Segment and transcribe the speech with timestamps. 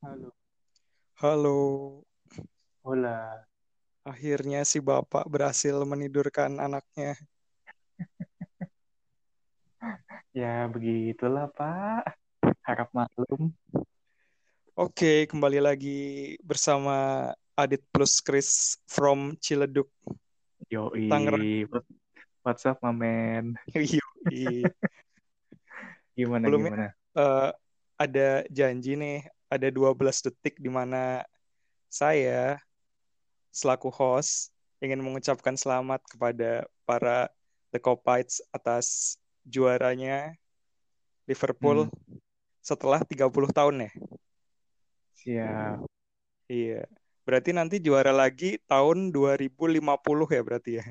[0.00, 0.32] Halo.
[1.20, 1.58] Halo,
[2.80, 3.44] Hola.
[4.00, 7.20] akhirnya si bapak berhasil menidurkan anaknya.
[10.32, 12.16] Ya, begitulah, Pak.
[12.64, 13.50] Harap maklum.
[14.72, 16.00] Oke, kembali lagi
[16.40, 17.28] bersama
[17.58, 19.90] Adit plus Chris from Ciledug,
[20.70, 21.44] Tangerang.
[21.44, 21.68] Yoi.
[22.40, 23.58] What's up, my man?
[23.76, 24.64] Yoi.
[26.16, 26.88] Gimana, Sebelumnya gimana?
[27.20, 27.50] eh,
[28.00, 29.18] ada janji nih,
[29.50, 31.26] ada 12 detik di mana
[31.90, 32.62] saya
[33.50, 37.28] selaku host ingin mengucapkan selamat kepada para
[37.74, 40.38] The Copites atas juaranya
[41.28, 42.20] Liverpool Hmm,
[42.62, 43.90] setelah 30 tahun ya.
[45.14, 45.86] siap.
[46.50, 46.82] Iya.
[47.26, 50.84] Berarti nanti juara lagi tahun 2050 ya berarti ya.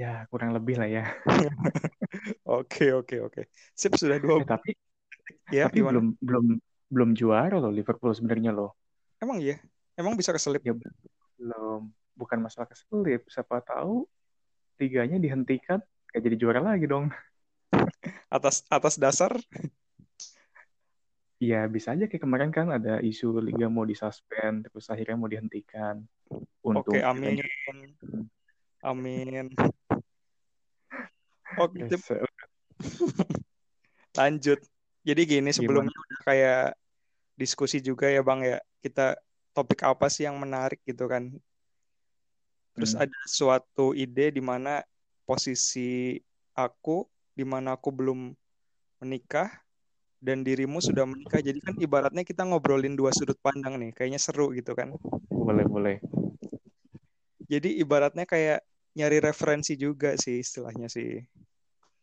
[0.00, 1.02] Ya, kurang lebih lah ya.
[2.46, 3.40] Oke, oke, oke.
[3.80, 4.70] Sip sudah Eh, 12 tapi
[5.50, 6.00] ya tapi gimana?
[6.00, 6.46] belum belum
[6.92, 8.76] belum juara loh Liverpool sebenarnya loh.
[9.16, 9.56] Emang iya?
[9.96, 10.76] Emang bisa keselip Ya
[11.40, 13.24] belum bukan masalah keselip.
[13.32, 14.04] Siapa tahu
[14.76, 15.80] tiganya dihentikan
[16.12, 17.08] kayak jadi juara lagi dong.
[18.36, 19.32] atas atas dasar?
[21.42, 25.98] Iya, bisa aja kayak kemarin kan ada isu liga mau disuspend terus akhirnya mau dihentikan.
[26.30, 27.42] Oke, Untung amin.
[28.86, 29.50] Amin.
[31.62, 31.84] Oke,
[34.18, 34.60] Lanjut.
[35.02, 35.58] Jadi gini Gimana?
[35.58, 36.78] sebelumnya udah kayak
[37.42, 38.62] diskusi juga ya Bang ya.
[38.78, 39.18] Kita
[39.50, 41.34] topik apa sih yang menarik gitu kan.
[42.78, 43.04] Terus Hmm.
[43.04, 44.80] ada suatu ide di mana
[45.26, 46.16] posisi
[46.54, 48.32] aku di mana aku belum
[49.02, 49.50] menikah
[50.22, 51.42] dan dirimu sudah menikah.
[51.42, 53.90] Jadi kan ibaratnya kita ngobrolin dua sudut pandang nih.
[53.92, 54.94] Kayaknya seru gitu kan.
[55.28, 55.96] Boleh, boleh.
[57.50, 58.62] Jadi ibaratnya kayak
[58.96, 61.20] nyari referensi juga sih istilahnya sih.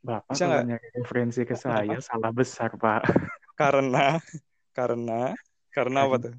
[0.03, 0.65] Bapak Bisa kalau nggak?
[0.69, 3.01] nyari referensi ke saya salah besar, Pak.
[3.59, 4.19] Karena
[4.73, 5.33] karena
[5.69, 6.33] karena apa tuh?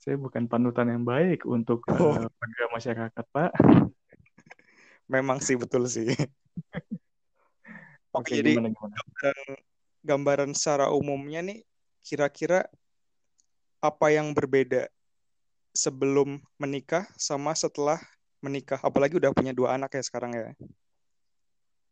[0.00, 2.16] Saya bukan panutan yang baik untuk Oh.
[2.16, 3.52] eh, warga masyarakat, Pak.
[5.10, 6.06] Memang sih betul sih.
[8.16, 8.94] Oke, jadi gimana gimana?
[8.96, 9.50] gambaran
[10.00, 11.62] gambaran secara umumnya nih
[12.02, 12.66] kira-kira
[13.78, 14.90] apa yang berbeda
[15.70, 18.02] sebelum menikah sama setelah
[18.42, 18.82] menikah?
[18.82, 20.50] Apalagi udah punya dua anak ya sekarang ya.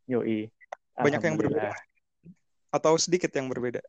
[0.09, 0.51] Yoi.
[0.99, 1.71] Banyak yang berbeda
[2.69, 3.81] atau sedikit yang berbeda?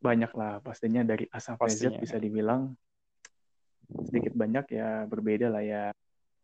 [0.00, 2.72] Banyak lah, pastinya dari A sampai Z bisa dibilang
[4.08, 5.84] sedikit banyak ya berbeda lah ya.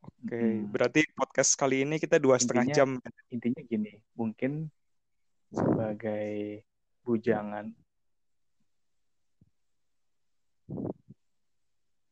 [0.04, 0.68] Oke, Hmm.
[0.68, 2.88] berarti podcast kali ini kita dua setengah jam.
[3.32, 4.68] Intinya gini, mungkin
[5.50, 6.60] sebagai
[7.02, 7.72] bujangan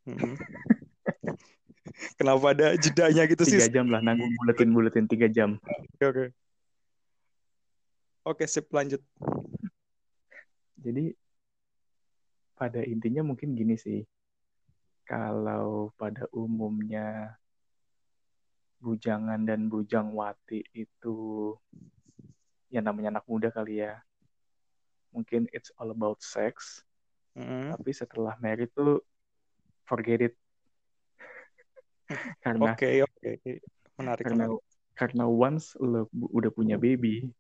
[0.05, 0.37] Mm-mm.
[2.21, 3.57] Kenapa ada jedanya gitu sih?
[3.57, 5.57] tiga jam lah nanggung buletin-buletin tiga jam.
[5.97, 6.25] Oke, oke.
[8.25, 9.01] Oke, sip lanjut.
[10.77, 11.17] Jadi
[12.55, 14.01] pada intinya mungkin gini sih.
[15.05, 17.37] Kalau pada umumnya
[18.81, 21.17] bujangan dan bujangwati itu
[22.73, 24.01] ya namanya anak muda kali ya.
[25.15, 26.83] Mungkin it's all about sex,
[27.39, 27.71] Mm-mm.
[27.71, 28.99] tapi setelah married tuh
[29.87, 30.35] forget it.
[32.45, 33.31] karena Oke, oke.
[33.95, 34.63] Menarik, karena menarik.
[34.99, 37.31] karena once lo udah punya baby,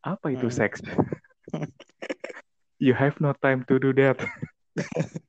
[0.00, 0.56] apa itu Hmm.
[0.56, 0.80] seks?
[2.82, 4.18] you have no time to do that.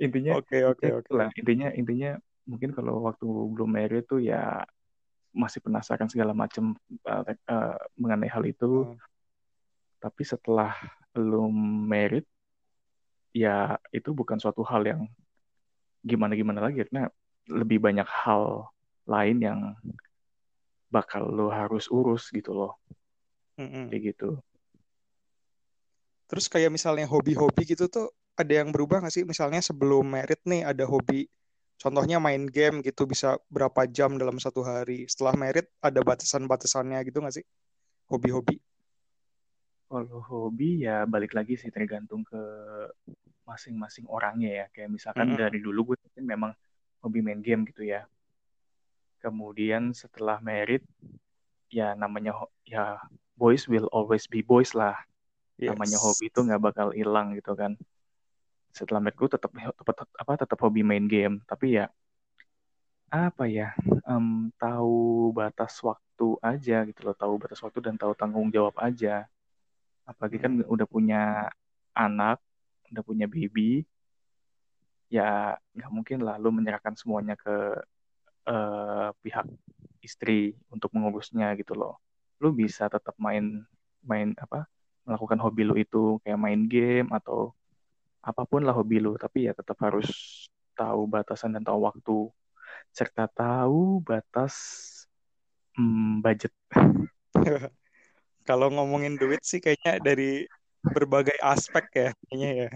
[0.00, 1.04] intinya Oke, oke, intinya oke.
[1.04, 1.28] gitu lah.
[1.36, 2.10] intinya intinya
[2.48, 4.64] mungkin kalau waktu belum married tuh ya
[5.30, 6.74] masih penasaran segala macam
[7.06, 8.96] uh, uh, mengenai hal itu Hmm.
[10.00, 10.72] tapi setelah
[11.12, 11.52] belum
[11.86, 12.24] married
[13.36, 15.04] ya itu bukan suatu hal yang
[16.00, 17.12] gimana gimana lagi karena
[17.46, 18.72] lebih banyak hal
[19.04, 19.60] lain yang
[20.88, 22.72] bakal lo harus urus gitu loh
[23.60, 23.92] Mm-mm.
[23.92, 24.40] kayak gitu
[26.30, 28.06] Terus kayak misalnya hobi-hobi gitu tuh
[28.38, 29.24] ada yang berubah nggak sih?
[29.26, 31.26] Misalnya sebelum merit nih ada hobi,
[31.82, 35.10] contohnya main game gitu bisa berapa jam dalam satu hari.
[35.10, 37.46] Setelah merit ada batasan-batasannya gitu nggak sih?
[38.10, 38.56] Hobi-hobi.
[39.90, 42.38] kalau hobi ya balik lagi sih tergantung ke
[43.42, 45.40] masing-masing orangnya ya kayak misalkan Mm-mm.
[45.42, 46.52] dari dulu gue kan memang
[47.02, 48.06] hobi main game gitu ya
[49.18, 50.86] kemudian setelah married
[51.66, 53.02] ya namanya ya
[53.34, 54.94] boys will always be boys lah
[55.64, 56.04] namanya Yes.
[56.04, 57.72] hobi itu nggak bakal hilang gitu kan.
[58.76, 61.42] Setelah gue tetap tetap apa tetap hobi main game.
[61.44, 61.86] Tapi ya
[63.10, 63.74] apa ya
[64.06, 67.14] em, tahu batas waktu aja gitu loh.
[67.18, 69.26] Tahu batas waktu dan tahu tanggung jawab aja.
[70.06, 71.50] Apalagi kan udah punya
[71.94, 72.38] anak
[72.90, 73.86] udah punya baby
[75.10, 77.50] ya nggak mungkin lah lu menyerahkan semuanya ke
[78.50, 79.46] eh, pihak
[80.06, 81.98] istri untuk mengurusnya gitu loh.
[82.42, 83.66] Lu bisa tetap main
[84.06, 84.64] main apa
[85.04, 87.52] melakukan hobi lu itu kayak main game atau
[88.20, 90.08] apa pun lah hobi lu, tapi ya tetap harus
[90.76, 92.18] tahu batasan dan tahu waktu
[92.92, 94.54] serta tahu batas
[95.76, 96.52] hmm, budget.
[98.48, 100.44] Kalau ngomongin duit sih kayaknya dari
[100.80, 102.70] berbagai aspek ya, kayaknya ya.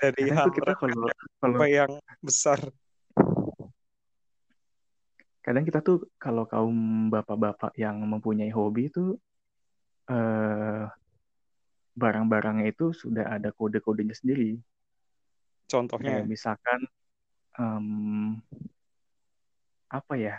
[0.00, 1.12] Dari hal kita kalau
[1.44, 1.92] kalau apa yang
[2.24, 2.60] besar.
[5.40, 9.16] kadang kita tuh kalau kaum bapak-bapak yang mempunyai hobi itu
[10.10, 10.84] eh,
[11.94, 14.58] barang-barangnya itu sudah ada kode-kodenya sendiri.
[15.70, 16.80] Contohnya, Kayak misalkan
[17.54, 17.86] em,
[19.90, 20.36] apa ya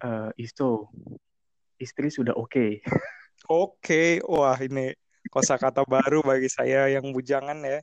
[0.00, 0.88] eh, ISO
[1.80, 2.80] istri sudah oke.
[3.48, 4.92] oke, wah ini
[5.32, 7.80] kosakata baru bagi saya yang bujangan ya.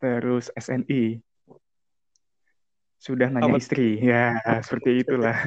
[0.00, 1.20] Terus SNI
[3.00, 4.00] sudah nanya Apa istri.
[4.00, 5.44] Ya, seperti itulah.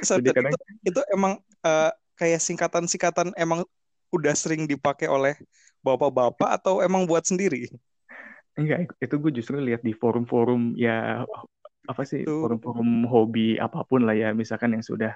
[0.00, 1.32] Jadi kadang itu itu emang
[1.66, 3.64] eh, kayak singkatan-singkatan emang
[4.10, 5.38] udah sering dipakai oleh
[5.84, 7.70] bapak-bapak atau emang buat sendiri?
[8.58, 11.24] enggak itu gue justru lihat di forum-forum ya
[11.90, 15.12] apa sih forum-forum hobi apa pun lah ya misalkan yang sudah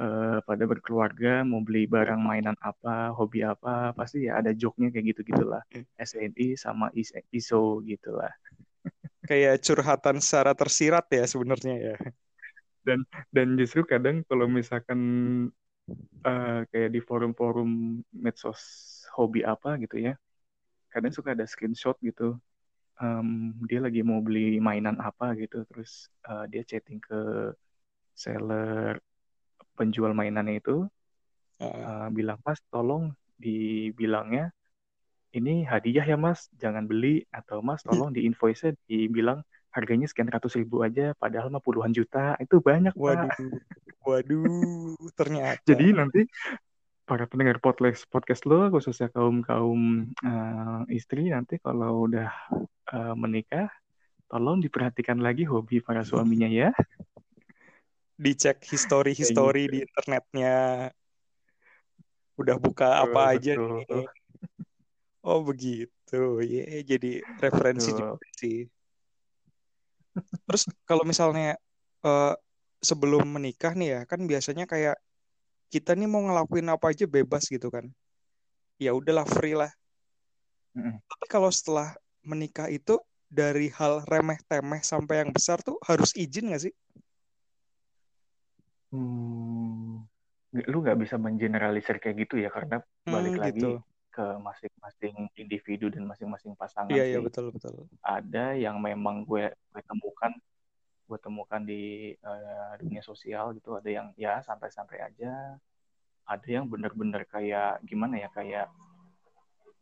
[0.00, 5.06] eh, pada berkeluarga mau beli barang mainan apa, hobi apa, pasti ya ada joke-nya kayak
[5.16, 5.62] gitu-gitulah.
[5.98, 8.32] SNI sama IS- ISO gitulah.
[9.28, 11.94] kayak curhatan secara tersirat ya sebenarnya ya.
[12.86, 13.04] Dan
[13.34, 15.00] dan justru kadang kalau misalkan
[16.24, 18.60] eh, kayak di forum-forum medsos
[19.16, 20.14] hobi apa gitu ya,
[20.92, 22.36] kadang suka ada screenshot gitu.
[23.00, 27.52] Em, dia lagi mau beli mainan apa gitu, terus eh, dia chatting ke
[28.16, 29.00] seller
[29.76, 30.84] penjual mainannya itu,
[31.60, 34.52] eh, bilang Mas tolong dibilangnya
[35.32, 39.40] ini hadiah ya Mas, jangan beli atau Mas tolong di invoice-nya dibilang
[39.70, 43.00] harganya sekian ratus ribu aja, padahal mah puluhan juta, itu banyak Pak.
[43.00, 43.52] Waduh,
[44.02, 45.62] waduh, ternyata.
[45.62, 46.20] Jadi nanti
[47.06, 50.10] para pendengar podcast podcast lo khususnya kaum kaum
[50.90, 52.30] istri nanti kalau udah
[52.94, 53.70] eh, menikah,
[54.30, 56.70] tolong diperhatikan lagi hobi para suaminya ya.
[58.20, 59.72] Dicek Kayak history-history gitu.
[59.74, 60.56] di internetnya.
[62.36, 64.08] Udah buka Betul, apa aja betul, nih.
[65.20, 68.64] Oh begitu, ya jadi referensi juga sih.
[70.46, 71.56] Terus kalau misalnya
[72.06, 72.34] eh,
[72.80, 74.96] sebelum menikah nih ya, kan biasanya kayak
[75.74, 77.86] kita nih mau ngelakuin apa aja bebas gitu kan.
[78.84, 79.72] Ya udahlah free lah.
[80.76, 81.00] Mm-mm.
[81.10, 81.88] Tapi kalau setelah
[82.30, 82.94] menikah itu
[83.30, 86.74] dari hal remeh-temeh sampai yang besar tuh harus izin nggak sih?
[88.90, 90.02] Hmm,
[90.70, 92.76] lu nggak bisa mengeneralisir kayak gitu ya karena
[93.12, 93.82] balik Hmm, lagi gitu.
[94.20, 97.88] Ke masing-masing individu dan masing-masing pasangan Iya, iya betul betul.
[98.04, 100.32] Ada yang memang gue gue temukan
[101.08, 105.56] gue temukan di eh, dunia sosial gitu ada yang ya santai-santai aja
[106.28, 108.68] ada yang bener-bener kayak gimana ya kayak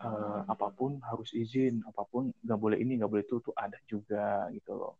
[0.01, 3.77] eh, apa pun harus izin apa pun nggak boleh ini nggak boleh itu tuh ada
[3.85, 4.95] juga gitu loh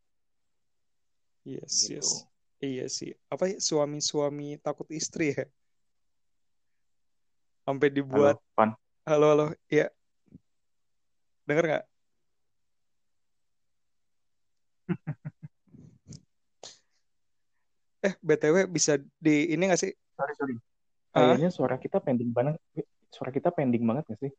[1.49, 2.29] Yes, gitu yes.
[2.59, 3.15] Iya sih.
[3.31, 5.47] Apa ya, suami-suami takut istri ya?
[7.63, 8.75] Sampai halo dibuat Pan
[9.09, 9.45] halo halo.
[9.73, 9.89] Ya,
[11.49, 11.85] denger nggak?
[17.99, 19.91] Eh, BTW bisa di ini nggak sih?
[20.15, 20.55] sorry sorry
[21.17, 22.61] Ah, kayaknya suara kita pending banget
[23.11, 24.33] suara kita pending banget gak sih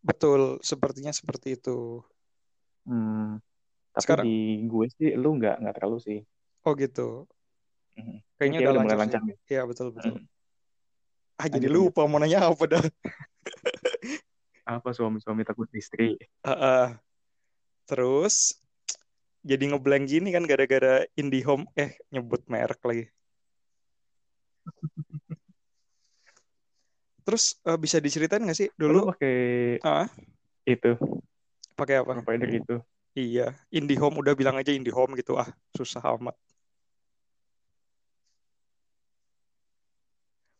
[0.00, 0.62] betul.
[0.62, 2.00] Sepertinya seperti itu.
[2.88, 3.42] hmm,
[3.92, 6.18] tapi Sekarang, di gue sih lu nggak nggak terlalu sih
[6.64, 7.26] oh gitu.
[8.00, 10.14] Ini Kayaknya kayak udah udah mulai lancar nih Iya, betul betul.
[10.16, 10.24] Hmm,
[11.36, 12.80] Ah, jadi lanjut lupa mau nanya apa dah.
[14.66, 16.86] apa suami-suami takut istri Ah, ah.
[17.86, 18.58] Terus
[19.46, 23.06] jadi ngeblank gini kan gara-gara IndiHome eh nyebut merek lagi.
[27.22, 29.38] Terus eh, bisa diceritain nggak sih lu dulu pakai
[29.86, 30.10] ah
[30.66, 30.98] itu
[31.78, 32.18] pakai apa?
[32.18, 32.76] provider itu
[33.16, 36.36] Iya, IndiHome udah bilang aja IndiHome gitu ah, susah amat.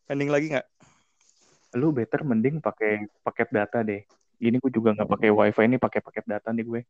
[0.09, 0.65] Pending lagi nggak?
[1.77, 4.03] Lu better mending pakai paket data deh.
[4.41, 6.81] Ini gue juga nggak pakai wifi ini pakai paket data nih gue.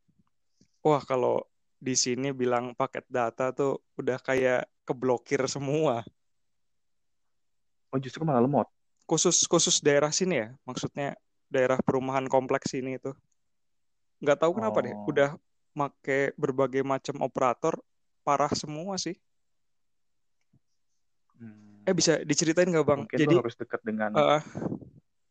[0.86, 1.42] Wah, kalau
[1.76, 6.06] di sini bilang paket data tuh udah kayak keblokir semua.
[7.90, 8.66] Oh justru malah lemot.
[9.06, 11.14] Khusus khusus daerah sini ya, maksudnya
[11.46, 13.14] daerah perumahan kompleks ini itu.
[14.22, 15.30] Nggak tahu kenapa deh, Oh, udah
[15.76, 17.78] make berbagai macam operator
[18.26, 19.14] parah semua sih.
[21.86, 23.00] Eh hmm, bisa diceritain nggak Bang?
[23.06, 24.42] mungkin Jadi harus dekat dengan eh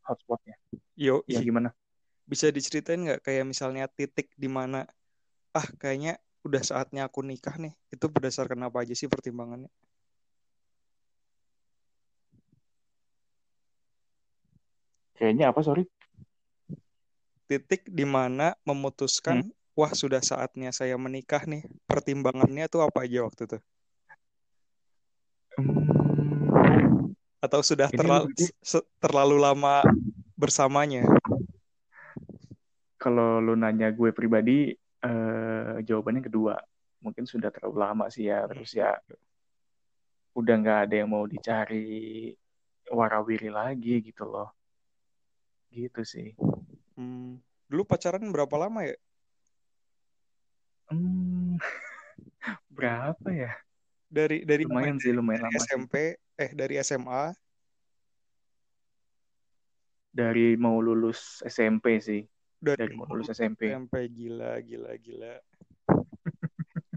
[0.08, 0.56] hotspotnya.
[0.96, 1.76] yo Ya gimana?
[2.26, 4.88] bisa diceritain nggak kayak misalnya titik di mana
[5.54, 7.76] ah kayaknya udah saatnya aku nikah nih.
[7.92, 9.70] Itu berdasarkan apa aja sih pertimbangannya?
[15.16, 15.84] Kayaknya apa, sorry?
[17.48, 21.64] Titik di mana memutuskan, wah sudah saatnya saya menikah nih.
[21.86, 23.58] Pertimbangannya tuh apa aja waktu itu?
[25.56, 25.85] Hmm,
[27.46, 28.34] Atau sudah terlalu
[28.98, 29.86] terlalu lama
[30.34, 31.06] bersamanya?
[33.06, 34.74] kalau lu nanya gue pribadi,
[35.06, 36.58] eh, jawabannya kedua.
[37.06, 38.50] Mungkin sudah terlalu lama sih ya.
[38.50, 38.98] Terus ya
[40.34, 42.34] udah nggak ada yang mau dicari
[42.90, 44.50] warawiri lagi gitu loh.
[45.70, 46.34] Gitu sih.
[46.98, 47.38] Hmm,
[47.70, 48.98] dulu pacaran berapa lama ya?
[50.90, 51.62] Hmm,
[52.76, 53.54] berapa ya?
[54.16, 55.68] Dari dari Lumayan sih, lumayan dari lama sih.
[55.68, 55.94] SMP,
[56.40, 57.36] eh dari SMA,
[60.16, 62.24] Dari mau lulus SMP sih.
[62.56, 63.68] dari Dari mau lulus SMP.
[63.68, 65.34] SMP gila, gila, gila.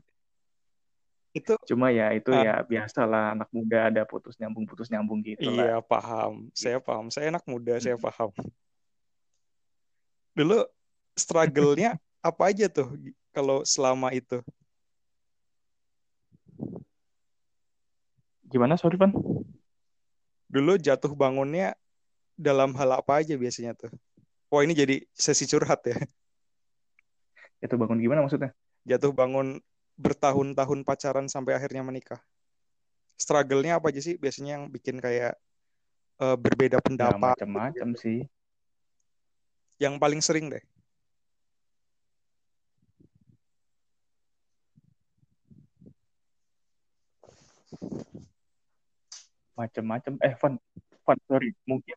[1.35, 2.41] Itu Cuma ya itu Ah.
[2.41, 5.67] ya biasalah anak muda ada putus nyambung putus nyambung gitu lah.
[5.67, 7.11] iya paham, saya paham.
[7.11, 8.31] Saya anak muda, saya paham.
[10.39, 10.63] Dulu
[11.19, 12.95] struggle-nya apa aja tuh
[13.35, 14.39] kalau selama itu?
[18.49, 19.13] Gimana sorry Pan?
[20.49, 21.77] Dulu jatuh bangunnya
[22.33, 23.93] dalam hal apa aja biasanya tuh?
[24.49, 25.97] Wah ini jadi sesi curhat ya.
[27.61, 28.57] Itu bangun gimana maksudnya?
[28.89, 29.61] Jatuh bangun
[30.01, 32.23] bertahun-tahun pacaran sampai akhirnya menikah.
[33.21, 35.37] Struggle-nya apa aja sih biasanya yang bikin kayak
[36.23, 37.37] eh, berbeda Ya pendapat?
[37.37, 38.25] macam-macam sih.
[39.77, 40.65] Yang paling sering deh.
[49.59, 50.13] Macam-macam.
[50.23, 50.55] Eh Van,
[51.03, 51.51] Van sorry.
[51.67, 51.97] Mungkin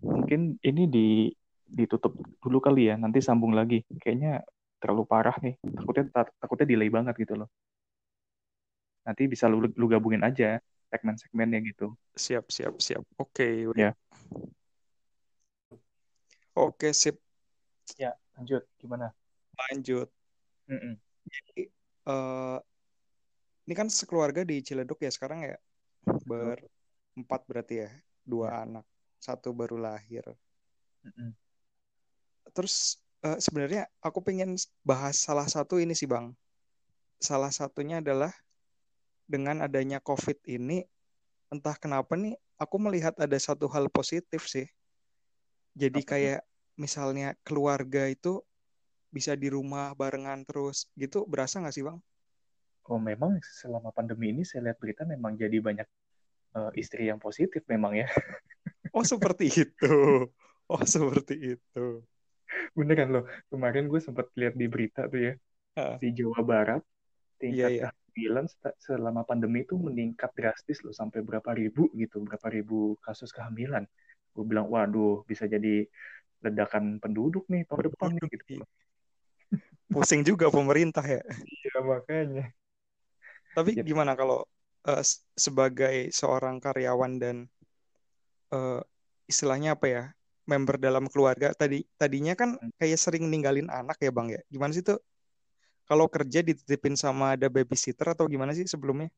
[0.00, 1.06] mungkin ini di
[1.68, 2.96] ditutup dulu kali ya.
[2.96, 3.84] Nanti sambung lagi.
[4.00, 4.40] Kayaknya
[4.80, 5.60] terlalu parah nih.
[5.60, 7.48] Takutnya ta- takutnya delay banget gitu loh.
[9.04, 10.56] Nanti bisa lu, lu gabungin aja
[10.88, 11.92] segmen-segmennya gitu.
[12.16, 13.02] Siap, siap, siap.
[13.20, 13.92] Oke, Ya.
[16.56, 17.16] oke, sip.
[17.98, 18.64] Ya, lanjut.
[18.80, 19.12] Gimana?
[19.68, 20.08] Lanjut.
[20.70, 20.94] Mm-mm.
[22.02, 22.58] eh
[23.62, 25.56] ini kan sekeluarga di Ciledug ya sekarang ya
[27.12, 27.90] berempat berarti ya
[28.24, 28.86] dua anak
[29.20, 30.24] satu baru lahir
[31.04, 31.36] Mm-mm.
[32.56, 36.32] terus eh, sebenarnya aku pengen bahas salah satu ini sih bang
[37.22, 38.32] salah satunya adalah
[39.28, 40.82] dengan adanya COVID ini
[41.52, 44.66] entah kenapa nih aku melihat ada satu hal positif sih
[45.76, 46.08] jadi tuh?
[46.08, 46.40] kayak
[46.76, 48.40] misalnya keluarga itu
[49.12, 52.00] bisa di rumah barengan terus gitu berasa nggak sih bang?
[52.88, 55.86] Oh, memang selama pandemi ini saya lihat berita memang jadi banyak
[56.52, 58.08] eh, istri yang positif memang ya.
[58.92, 60.28] Oh seperti itu.
[60.68, 62.04] Oh seperti itu.
[62.76, 63.24] Beneran loh.
[63.48, 65.34] Kemarin gue sempat lihat di berita tuh ya.
[65.80, 65.96] Ah.
[65.96, 66.84] Di Jawa Barat,
[67.40, 67.88] tingkat Iya, iya.
[67.88, 68.44] kehamilan
[68.76, 70.92] selama pandemi itu meningkat drastis loh.
[70.92, 72.20] Sampai berapa ribu gitu.
[72.20, 73.88] Berapa ribu kasus kehamilan.
[74.36, 75.88] Gue bilang, waduh bisa jadi
[76.44, 78.60] ledakan penduduk nih tahun depan nih gitu.
[79.88, 81.24] Pusing juga pemerintah ya.
[81.48, 82.52] Iya makanya.
[83.56, 83.84] Tapi Yep.
[83.88, 84.44] gimana kalau
[84.86, 87.36] s- sebagai seorang karyawan dan
[88.54, 88.80] eh,
[89.30, 90.02] istilahnya apa ya
[90.50, 94.40] member dalam keluarga tadi tadinya kan kayak sering ninggalin anak ya bang ya.
[94.52, 94.98] Gimana sih tuh
[95.88, 99.10] kalau kerja dititipin sama ada babysitter atau gimana sih sebelumnya?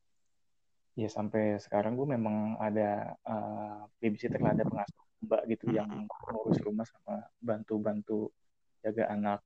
[0.95, 5.89] Ya sampai sekarang gue memang ada eh, babysitter lah, ada pengasuh mbak gitu yang
[6.31, 8.31] ngurus rumah sama bantu-bantu
[8.85, 9.41] jaga anak.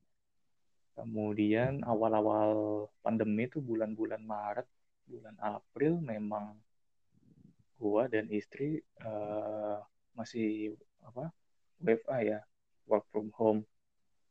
[0.97, 2.51] Kemudian awal-awal
[3.03, 4.67] pandemi itu bulan-bulan Maret,
[5.09, 6.53] bulan April memang
[7.81, 9.77] gua dan istri eh,
[10.13, 11.33] masih apa
[11.81, 12.39] WFA ya,
[12.85, 13.61] work from home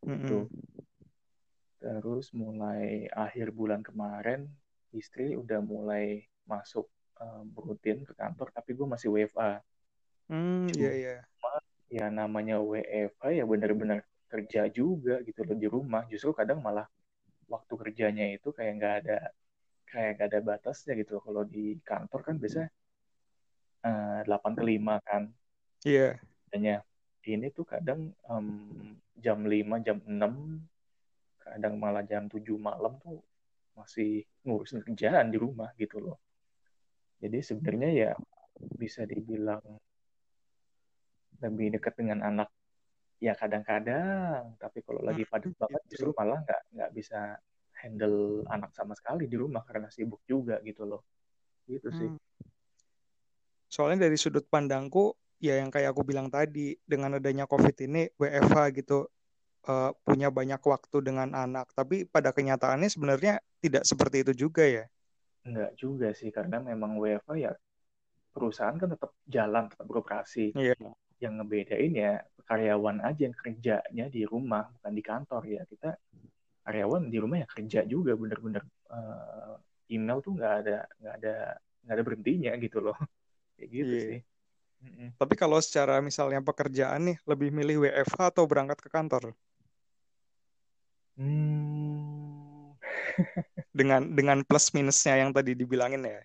[0.05, 0.47] gitu.
[0.47, 0.87] Mm-mm.
[1.79, 4.47] Terus mulai akhir bulan kemarin
[4.93, 6.87] istri udah mulai masuk
[7.19, 9.65] eh, rutin ke kantor, tapi gue masih WFA.
[10.29, 11.15] Hmm, iya iya.
[11.89, 16.05] Ya namanya WFA ya benar-benar kerja juga gitu loh di rumah.
[16.13, 16.85] Justru kadang malah
[17.49, 19.19] waktu kerjanya itu kayak nggak ada
[19.93, 21.11] kayak nggak ada batasnya gitu.
[21.17, 21.23] loh.
[21.27, 22.69] Kalau di kantor kan biasanya
[23.87, 25.23] eh, 8 ke 5 kan
[25.85, 26.21] Iya.
[26.49, 26.77] kerjanya.
[27.29, 28.49] Ini tuh kadang em,
[29.25, 30.35] jam 5, jam 6,
[31.45, 33.21] kadang malah jam 7 malam tuh
[33.77, 36.17] masih ngurusin kerjaan di rumah gitu loh.
[37.23, 38.11] Jadi sebenarnya ya
[38.81, 39.61] bisa dibilang
[41.43, 42.49] lebih dekat dengan anak
[43.19, 45.95] ya kadang-kadang, tapi kalau lagi Hmm, padat banget gitu.
[45.95, 47.19] justru malah nggak nggak bisa
[47.79, 51.03] handle anak sama sekali di rumah karena sibuk juga gitu loh.
[51.65, 52.09] Gitu sih.
[52.11, 52.19] Hmm.
[53.69, 58.59] Soalnya dari sudut pandangku, ya yang kayak aku bilang tadi, dengan adanya COVID ini, WFH
[58.81, 59.07] gitu,
[59.69, 61.71] eh, punya banyak waktu dengan anak.
[61.77, 64.85] Tapi pada kenyataannya sebenarnya tidak seperti itu juga ya.
[65.45, 67.53] Enggak juga sih karena memang WFA ya
[68.33, 70.57] perusahaan kan tetap jalan, tetap beroperasi.
[70.57, 70.75] Iya.
[71.19, 72.13] Yang ngebedain ya
[72.49, 76.01] karyawan aja yang kerjanya di rumah bukan di kantor ya kita
[76.69, 78.61] karyawan di rumah ya kerja juga bener-bener
[78.93, 79.57] uh,
[79.89, 82.97] email tuh nggak ada nggak ada nggak ada berhentinya gitu loh.
[83.57, 84.05] Kayak gitu yeah.
[84.05, 84.21] sih.
[84.79, 89.33] Mm tapi kalau secara misalnya pekerjaan nih lebih milih WFH atau berangkat ke kantor?
[91.19, 92.77] Hmm.
[93.79, 96.23] dengan dengan plus minusnya yang tadi dibilangin ya?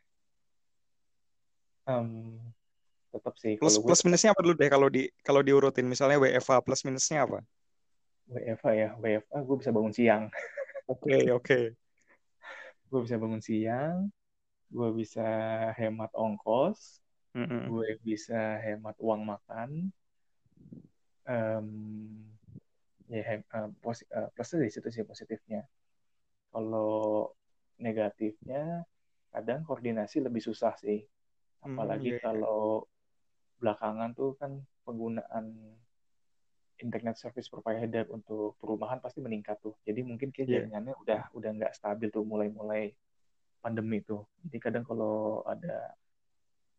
[1.90, 2.38] Um,
[3.10, 5.90] tetap sih plus plus minusnya apa dulu deh kalau di kalau diurutin?
[5.90, 7.42] Misalnya WFH plus minusnya apa
[8.30, 10.24] WFH ya WFH gue bisa bangun siang
[10.92, 11.66] oke oke okay.
[12.90, 14.10] gue bisa bangun siang
[14.74, 15.28] gue bisa
[15.78, 17.04] hemat ongkos
[17.38, 17.62] mm -hmm.
[17.70, 19.94] gue bisa hemat uang makan
[21.30, 21.70] um,
[23.12, 25.62] ya uh, posi uh, plusnya di situ sih positifnya
[26.50, 27.30] kalau
[27.78, 28.86] negatifnya
[29.34, 31.02] kadang koordinasi lebih susah sih
[31.66, 32.24] apalagi mm, yeah.
[32.24, 32.86] kalau
[33.58, 35.78] belakangan tuh kan penggunaan
[36.82, 39.78] internet service provider untuk perumahan pasti meningkat tuh.
[39.86, 40.54] Jadi mungkin kayak yeah.
[40.62, 42.94] jaringannya udah udah nggak stabil tuh mulai-mulai
[43.62, 44.26] pandemi tuh.
[44.44, 45.94] Jadi kadang kalau ada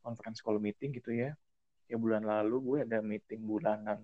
[0.04, 1.32] conference call meeting gitu ya,
[1.88, 4.02] ya bulan lalu gue ada meeting bulanan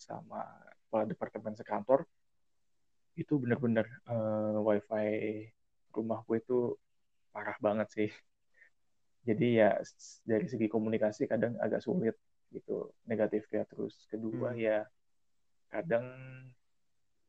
[0.00, 0.46] sama
[0.86, 2.08] kepala departemen sekantor,
[3.16, 5.48] itu bener-bener uh, wifi
[5.96, 6.76] rumah gue itu
[7.32, 8.10] parah banget sih
[9.26, 9.70] jadi ya
[10.22, 12.14] dari segi komunikasi kadang agak sulit
[12.54, 14.60] gitu negatifnya terus kedua hmm.
[14.60, 14.78] ya
[15.68, 16.06] kadang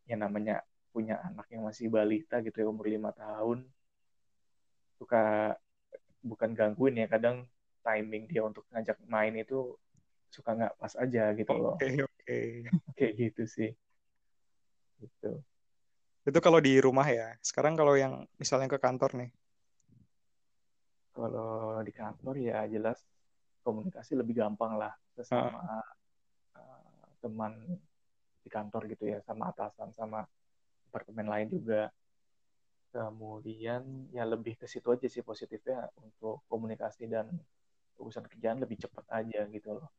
[0.07, 0.63] ya namanya
[0.93, 3.67] punya anak yang masih balita gitu ya umur lima tahun
[4.97, 5.53] suka
[6.25, 7.45] bukan gangguin ya kadang
[7.85, 9.77] timing dia untuk ngajak main itu
[10.27, 11.75] suka nggak pas aja gitu loh.
[11.79, 12.37] Oke okay, oke.
[12.97, 13.71] Kayak gitu sih.
[14.99, 15.31] Gitu.
[16.27, 17.37] Itu kalau di rumah ya.
[17.39, 19.31] Sekarang kalau yang misalnya ke kantor nih,
[21.15, 22.99] kalau di kantor ya jelas
[23.63, 25.81] komunikasi lebih gampang lah sesama
[26.53, 27.55] uh, teman
[28.47, 30.23] di kantor gitu ya sama atasan sama
[30.87, 31.91] departemen lain juga.
[32.95, 37.27] Kemudian ya lebih ke situ aja sih positifnya untuk komunikasi dan
[37.99, 39.91] urusan kerjaan lebih cepat aja gitu loh.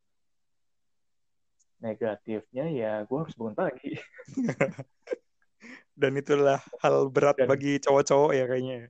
[1.79, 3.93] Negatifnya ya gue harus bangun pagi.
[5.99, 8.87] Dan itulah hal berat dan, bagi cowok-cowok ya kayaknya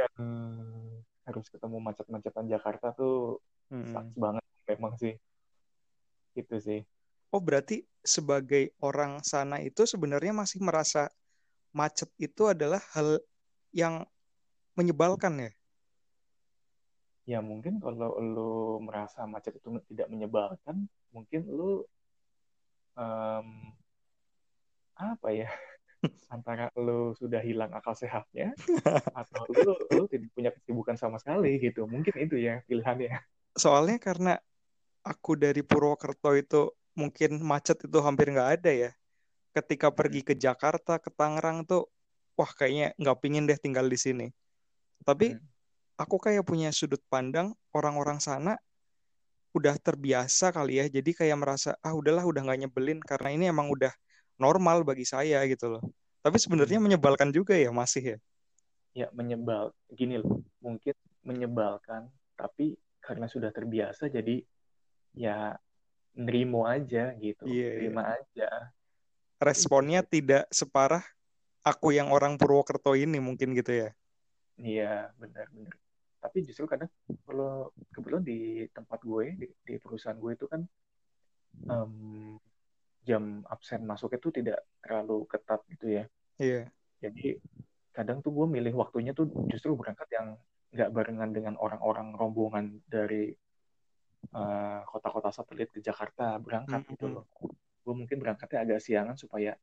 [0.00, 0.12] dan
[1.28, 3.38] harus ketemu macet-macetan Jakarta tuh
[3.70, 4.16] hmm.
[4.16, 5.14] banget memang sih.
[6.34, 6.80] Itu sih
[7.30, 11.08] oh berarti sebagai orang sana itu sebenarnya masih merasa
[11.70, 13.22] macet itu adalah hal
[13.70, 14.02] yang
[14.74, 15.52] menyebalkan ya?
[17.28, 21.86] Ya mungkin kalau lu merasa macet itu tidak menyebalkan mungkin lu
[22.98, 23.48] um,
[24.98, 25.50] apa ya
[26.34, 28.50] antara lo sudah hilang akal sehatnya
[29.20, 31.86] atau lo lo tidak punya kesibukan sama sekali gitu.
[31.86, 33.14] Mungkin itu ya pilihannya.
[33.54, 34.34] Soalnya karena
[35.06, 38.90] aku dari Purwokerto itu mungkin macet itu hampir nggak ada ya
[39.54, 41.90] ketika pergi ke Jakarta ke Tangerang tuh
[42.38, 44.26] wah kayaknya nggak pingin deh tinggal di sini
[45.02, 45.42] tapi hmm.
[45.98, 48.58] aku kayak punya sudut pandang orang-orang sana
[49.50, 53.66] udah terbiasa kali ya jadi kayak merasa ah udahlah udah nggak nyebelin karena ini emang
[53.66, 53.90] udah
[54.40, 55.84] normal bagi saya gitu loh.
[56.24, 56.86] Tapi sebenarnya hmm.
[56.88, 58.18] menyebalkan juga ya masih ya.
[58.90, 62.74] Ya menyebal gini loh, mungkin menyebalkan tapi
[63.04, 64.40] karena sudah terbiasa jadi
[65.12, 65.54] ya
[66.16, 67.78] nerimo aja gitu, yeah, iya.
[67.78, 68.16] terima yeah.
[68.18, 68.48] aja.
[69.40, 71.04] Responnya tidak separah
[71.64, 73.90] aku yang orang Purwokerto ini mungkin gitu ya.
[74.60, 75.72] Iya, benar-benar.
[76.20, 76.92] Tapi justru kadang
[77.24, 80.60] kalau kebetulan di tempat gue, di, di perusahaan gue itu kan
[81.64, 82.36] um,
[83.08, 86.04] jam absen masuk itu tidak terlalu ketat gitu ya.
[86.36, 86.68] Iya.
[87.00, 87.40] Jadi
[87.96, 90.36] kadang tuh gue milih waktunya tuh justru berangkat yang
[90.70, 93.34] nggak barengan dengan orang-orang rombongan dari
[94.28, 96.92] kota kota-kota satelit ke Jakarta berangkat mm -hmm.
[96.94, 97.24] gitu loh.
[97.80, 99.56] Gue mungkin berangkatnya agak siangan supaya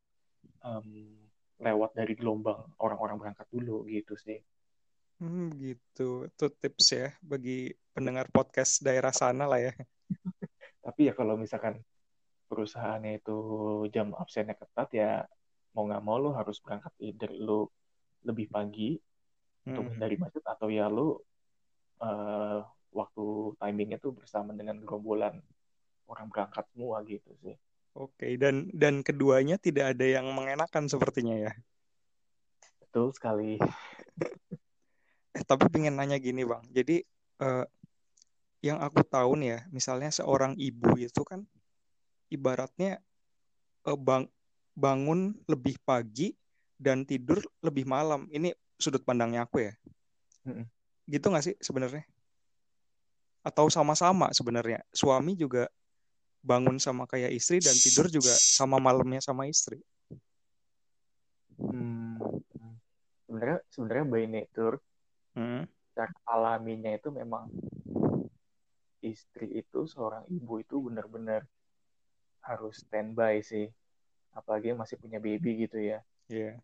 [0.65, 1.13] um,
[1.62, 4.41] lewat dari gelombang orang-orang berangkat dulu gitu sih.
[5.22, 6.30] Hmm, gitu.
[6.30, 9.74] Itu tips ya bagi pendengar podcast daerah sana lah ya.
[10.86, 11.82] Tapi ya kalau misalkan
[12.48, 13.38] perusahaannya itu
[13.91, 15.12] jam absennya ketat ya
[15.76, 17.76] mau nggak mau lo harus berangkat dari lo
[18.24, 19.67] lebih pagi hmm.
[19.67, 21.28] untuk dari macet atau ya lo
[22.02, 25.39] uh, waktu timingnya tuh bersama dengan gerombolan
[26.08, 27.56] orang berangkat semua gitu sih.
[27.97, 31.52] Oke, dan dan keduanya tidak ada yang mengenakan sepertinya ya.
[32.82, 33.58] Betul sekali.
[35.36, 37.02] eh, tapi pengen nanya gini bang, jadi
[37.41, 37.65] uh,
[38.62, 41.45] yang aku tahu nih ya, misalnya seorang ibu itu kan
[42.30, 43.02] ibaratnya
[43.86, 44.30] uh, bang
[44.78, 46.38] bangun lebih pagi
[46.78, 48.30] dan tidur lebih malam.
[48.30, 49.73] Ini sudut pandangnya aku ya.
[50.45, 50.65] Mm-hmm.
[51.10, 52.06] Gitu nggak sih sebenarnya?
[53.48, 54.84] Atau sama-sama sebenarnya?
[54.92, 55.72] Suami juga
[56.44, 59.80] bangun sama kayak istri dan tidur juga sama malamnya sama istri.
[61.58, 62.20] Hmm,
[63.24, 64.78] sebenarnya sebenarnya by nature
[65.38, 65.70] Hmm.
[65.94, 67.46] cara alaminya itu memang
[69.06, 71.46] istri itu seorang ibu itu benar-benar
[72.42, 73.70] harus standby sih
[74.34, 76.58] apalagi yang masih punya baby gitu ya Iya.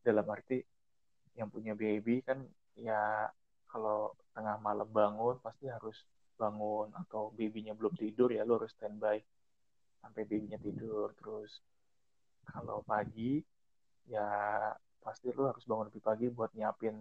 [0.00, 0.64] dalam arti
[1.36, 2.40] yang punya baby kan
[2.76, 3.28] ya
[3.68, 6.02] kalau tengah malam bangun pasti harus
[6.40, 9.20] bangun atau babynya belum tidur ya lo harus standby
[10.00, 11.12] sampai babynya tidur.
[11.20, 11.60] Terus
[12.48, 13.44] kalau pagi
[14.08, 14.24] ya
[15.04, 16.96] pasti lo harus bangun lebih pagi buat nyiapin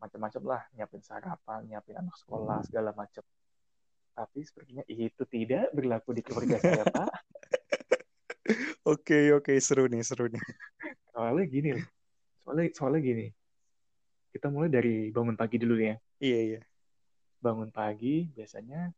[0.00, 0.62] macam-macam lah.
[0.74, 3.22] Nyiapin sarapan nyiapin anak sekolah segala macam.
[4.14, 7.12] Tapi sepertinya itu tidak berlaku di keluarga saya pak.
[8.84, 10.44] Oke, oke, seru nih, seru nih.
[11.08, 11.88] soalnya gini loh.
[12.44, 13.26] Soalnya soalnya gini
[14.34, 15.94] kita mulai dari bangun pagi dulu ya.
[16.18, 16.60] Iya, iya.
[17.38, 18.90] bangun pagi biasanya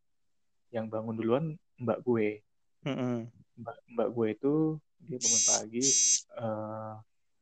[0.73, 1.45] yang bangun duluan
[1.77, 2.41] mbak gue.
[2.87, 3.27] Mm-mm.
[3.59, 4.55] mbak mbak gue itu
[5.03, 5.85] dia bangun pagi
[6.41, 6.95] eh,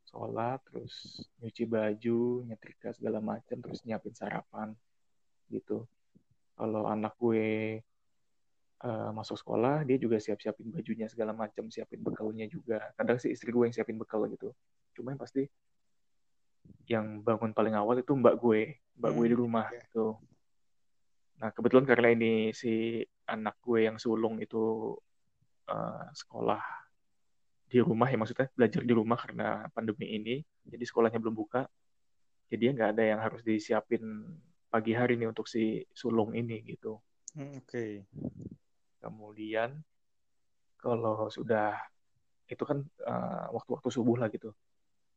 [0.08, 0.94] sholat terus
[1.38, 4.74] nyuci baju nyetrika segala macam terus nyiapin sarapan
[5.52, 5.86] gitu.
[6.56, 7.78] Kalau anak gue
[8.80, 12.80] eh, masuk sekolah dia juga siap-siapin bajunya segala macam siapin bekalnya juga.
[12.98, 14.50] Kadang sih istri gue yang siapin bekal gitu.
[14.96, 15.46] Cuma yang pasti
[16.84, 19.80] yang bangun paling awal itu mbak gue mbak gue di Hmm, rumah iya.
[19.88, 20.16] gitu
[21.40, 24.94] nah kebetulan karena ini si anak gue yang sulung itu
[25.68, 26.62] eh, sekolah
[27.64, 30.34] di rumah ya maksudnya belajar di rumah karena pandemi ini
[30.68, 31.66] jadi sekolahnya belum buka
[32.52, 34.04] jadi nggak ada yang harus disiapin
[34.70, 37.00] pagi hari nih untuk si sulung ini gitu
[37.34, 38.06] Hmm, Oke.
[39.02, 39.82] kemudian
[40.78, 41.74] kalau sudah
[42.46, 44.54] itu kan eh, waktu-waktu subuh lah gitu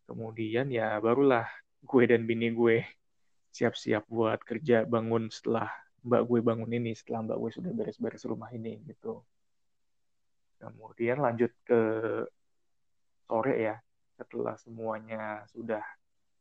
[0.07, 1.45] kemudian ya barulah
[1.83, 2.81] gue dan bini gue
[3.51, 5.67] siap-siap buat kerja bangun setelah
[6.07, 9.21] mbak gue bangun ini setelah mbak gue sudah beres-beres rumah ini gitu.
[10.57, 11.81] Kemudian lanjut ke
[13.27, 13.75] sore ya
[14.17, 15.83] setelah semuanya sudah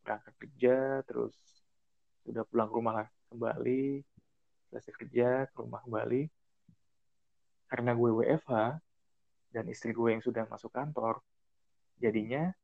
[0.01, 1.35] berangkat kerja terus
[2.25, 4.01] sudah pulang ke rumah lah kembali
[4.71, 6.31] selesai kerja ke rumah kembali.
[7.67, 8.79] Karena gue WFH
[9.51, 11.19] dan istri gue yang sudah masuk kantor
[11.99, 12.55] jadinya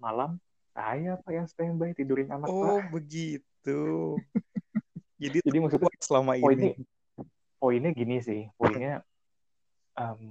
[0.00, 0.40] malam
[0.78, 3.82] saya pak yang standby tidurin anak Oh, pak begitu.
[5.18, 6.86] Jadi jadi maksudnya selama poinnya ini.
[7.58, 9.02] poinnya gini sih poinnya
[9.98, 10.22] em,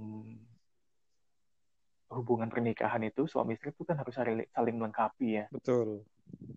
[2.08, 6.08] hubungan pernikahan itu suami istri itu kan harus saling, saling melengkapi ya Betul.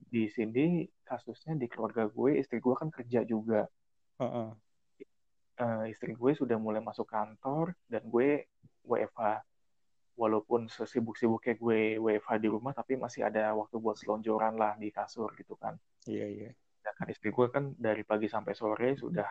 [0.08, 3.68] di sini kasusnya di keluarga gue istri gue kan kerja juga
[4.24, 4.50] Heeh.
[5.60, 8.48] Eh, istri gue sudah mulai masuk kantor dan gue
[8.88, 9.44] WFH
[10.16, 15.32] walaupun sesibuk-sibuknya gue WFH di rumah tapi masih ada waktu buat selonjoran lah di kasur
[15.40, 16.50] gitu kan Iya, iya.
[16.82, 19.28] sedangkan istri gue kan dari pagi sampai sore sudah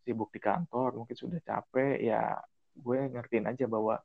[0.00, 2.38] sibuk di kantor mungkin sudah capek ya
[2.72, 4.00] gue ngertiin aja bahwa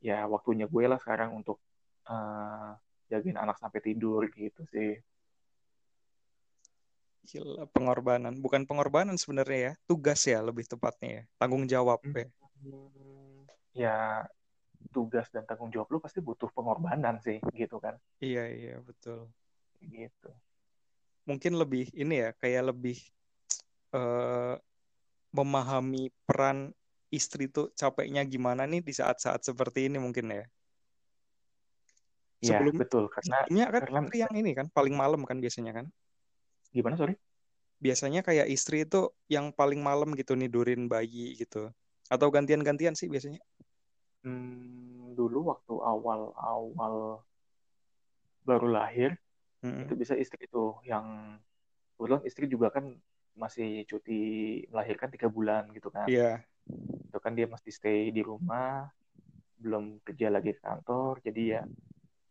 [0.00, 1.60] ya waktunya gue lah sekarang untuk
[2.08, 2.70] eh,
[3.12, 4.96] jagain anak sampai tidur gitu sih
[7.30, 8.42] Gila, pengorbanan.
[8.42, 9.72] Bukan pengorbanan sebenarnya ya.
[9.86, 11.22] Tugas ya lebih tepatnya ya.
[11.38, 12.26] Tanggung jawab ya.
[12.58, 13.96] Hmm, ya
[14.88, 19.28] tugas dan tanggung jawab lu pasti butuh pengorbanan sih gitu kan Iya, iya, betul.
[19.80, 20.28] gitu
[21.28, 22.96] Mungkin lebih ini ya, kayak lebih
[23.94, 24.54] eh,
[25.30, 26.74] memahami peran
[27.10, 30.44] istri tuh capeknya gimana nih di saat-saat seperti ini mungkin ya.
[32.40, 35.72] Iya Sebelum betul karena sebelumnya kan karena istri yang ini kan paling malam kan biasanya
[35.78, 35.86] kan.
[36.74, 37.14] gimana sorry
[37.80, 41.72] Biasanya kayak istri itu yang paling malam gitu nidurin bayi gitu.
[42.12, 43.40] Atau gantian-gantian sih biasanya.
[44.24, 46.96] Hmm, dulu waktu awal-awal
[48.44, 49.10] baru lahir
[49.64, 49.84] Mm-mm.
[49.86, 51.06] itu bisa istri itu yang
[51.96, 52.84] kebetulan istri juga kan
[53.36, 54.20] masih cuti
[54.72, 56.44] melahirkan tiga bulan gitu kan Iya.
[57.08, 58.88] itu kan dia mesti stay di rumah
[59.62, 61.62] belum kerja lagi ke kantor jadi ya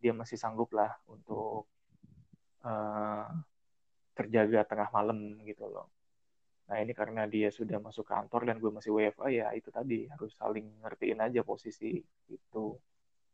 [0.02, 1.68] dia masih sanggup lah untuk
[2.66, 3.26] eh,
[4.18, 5.18] terjaga tengah malam
[5.50, 5.88] gitu loh
[6.70, 10.38] nah ini karena dia sudah masuk kantor dan gue masih WFA ya itu tadi harus
[10.38, 11.98] saling ngertiin aja posisi
[12.30, 12.66] itu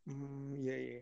[0.06, 1.00] Hmm, iya iya.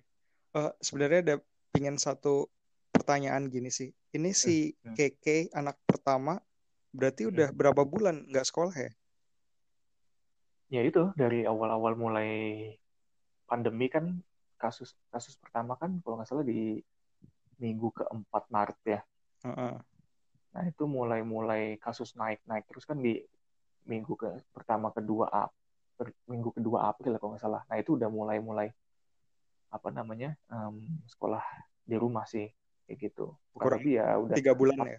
[0.56, 1.36] Eh, sebenarnya ada
[1.76, 2.48] pingin satu
[2.88, 3.92] pertanyaan gini sih.
[4.16, 4.96] Ini si Hmm.
[4.96, 6.40] Keke anak pertama
[6.88, 8.90] berarti udah berapa bulan nggak sekolah ya?
[10.72, 12.30] ya itu dari awal-awal mulai
[13.44, 14.24] pandemi kan
[14.56, 16.80] kasus kasus pertama kan kalau nggak salah di
[17.60, 19.00] minggu keempat Maret ya
[19.44, 19.74] Heeh.
[20.54, 23.18] Nah itu mulai-mulai kasus naik-naik terus kan di
[23.90, 25.50] minggu ke pertama kedua Ap
[25.98, 28.70] per- minggu kedua April kalau nggak salah nah itu udah mulai-mulai
[29.74, 31.42] apa namanya em, sekolah
[31.82, 32.46] di rumah sih
[32.86, 34.98] kayak gitu kurang Kurang lebih ya udah tiga bulan ya?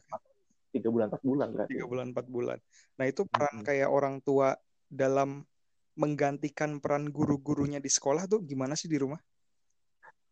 [0.76, 2.58] tiga bulan empat bulan berarti Tiga bulan empat bulan.
[3.00, 3.68] Nah itu peran Mm-mm.
[3.68, 4.60] kayak orang tua
[4.92, 5.48] dalam
[5.96, 9.24] menggantikan peran guru-gurunya di sekolah tuh gimana sih di rumah?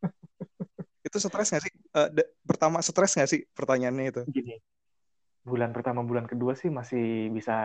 [1.08, 1.74] itu stres nggak sih?
[1.96, 2.12] Uh,
[2.44, 4.22] pertama stres nggak sih pertanyaannya itu?
[4.28, 4.60] Gini,
[5.44, 7.56] bulan pertama bulan kedua sih masih bisa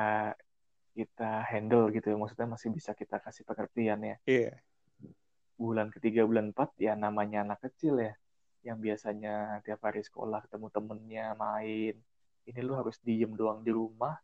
[0.99, 2.17] kita handle gitu ya.
[2.19, 4.17] Maksudnya masih bisa kita kasih pengertian ya.
[4.27, 4.51] Iya.
[4.51, 4.55] Yeah.
[5.59, 8.15] Bulan ketiga, bulan empat ya namanya anak kecil ya.
[8.67, 11.95] Yang biasanya tiap hari sekolah ketemu temennya main.
[12.51, 14.19] Ini lu harus diem doang di rumah.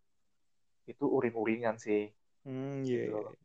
[0.90, 2.10] Itu uring-uringan sih.
[2.42, 3.14] Hmm, iya.
[3.14, 3.42] Yeah, yeah.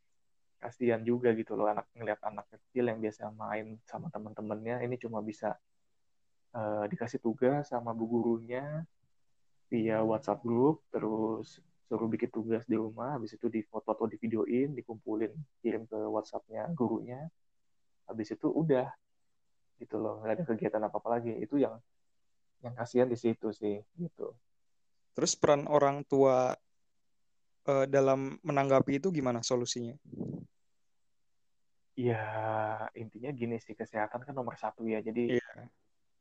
[0.59, 4.83] Kasihan juga gitu loh anak ngeliat anak kecil yang biasa main sama temen-temennya.
[4.83, 5.55] Ini cuma bisa
[6.51, 8.83] uh, dikasih tugas sama bu gurunya
[9.69, 15.33] via WhatsApp group, terus suruh bikin tugas di rumah, habis itu difoto atau divideoin, dikumpulin,
[15.61, 17.29] kirim ke WhatsAppnya gurunya,
[18.05, 18.89] habis itu udah
[19.81, 21.33] gitu loh, nggak ada kegiatan apa apa lagi.
[21.41, 21.81] Itu yang
[22.61, 24.33] yang kasihan di situ sih, gitu.
[25.17, 26.53] Terus peran orang tua
[27.65, 29.97] uh, dalam menanggapi itu gimana solusinya?
[31.97, 32.23] Ya
[32.95, 35.65] intinya gini sih kesehatan kan nomor satu ya, jadi yeah.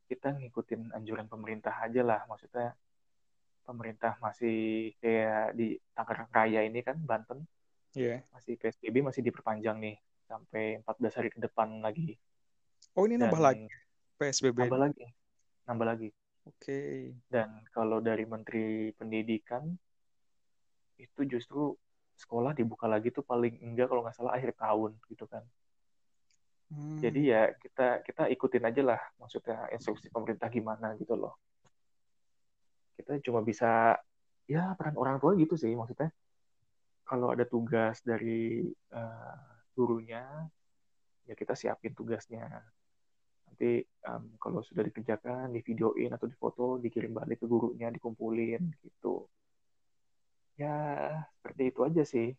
[0.09, 2.73] kita ngikutin anjuran pemerintah aja lah, maksudnya
[3.69, 7.45] pemerintah masih kayak di Tangerang Raya ini kan Banten
[7.93, 8.25] yeah.
[8.33, 12.17] masih PSBB masih diperpanjang nih sampai 14 hari ke depan lagi.
[12.97, 13.69] Oh ini Dan nambah lagi
[14.17, 14.65] PSBB?
[14.65, 15.05] Nambah lagi,
[15.69, 16.09] nambah lagi.
[16.49, 16.65] Oke.
[16.65, 16.97] Okay.
[17.29, 19.69] Dan kalau dari Menteri Pendidikan
[20.97, 21.77] itu justru
[22.17, 25.45] sekolah dibuka lagi tuh paling enggak kalau nggak salah akhir tahun gitu kan.
[26.73, 27.01] Hmm.
[27.01, 31.37] Jadi ya kita kita ikutin aja lah maksudnya instruksi pemerintah gimana gitu loh
[32.99, 33.95] kita cuma bisa
[34.43, 36.11] ya peran orang tua gitu sih maksudnya.
[37.07, 39.39] Kalau ada tugas dari uh,
[39.71, 40.45] gurunya
[41.23, 42.43] ya kita siapin tugasnya.
[43.47, 49.25] Nanti um, kalau sudah dikerjakan di videoin atau difoto dikirim balik ke gurunya dikumpulin gitu.
[50.59, 50.75] Ya
[51.39, 52.29] seperti itu aja sih.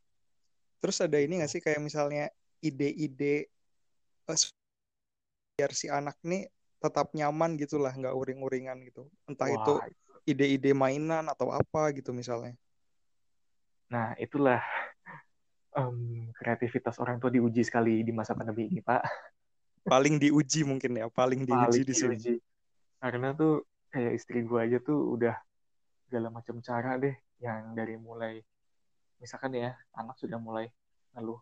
[0.85, 2.29] Terus ada ini nggak sih kayak misalnya
[2.61, 3.49] ide-ide
[4.29, 4.39] uh,
[5.57, 9.09] biar si anak nih tetap nyaman gitulah nggak uring-uringan gitu.
[9.25, 9.75] Entah Wah, itu
[10.29, 12.55] ide-ide mainan atau apa gitu misalnya.
[13.91, 14.63] Nah, itulah
[15.75, 19.03] um, kreativitas orang tua diuji sekali di masa pandemi ini, Pak.
[19.91, 22.17] Paling diuji mungkin ya, paling diuji paling di sini.
[22.17, 22.35] Diuji.
[23.01, 25.35] Karena tuh kayak istri gue aja tuh udah
[26.07, 28.39] segala macam cara deh yang dari mulai
[29.19, 30.67] misalkan ya anak sudah mulai
[31.13, 31.39] ngeluh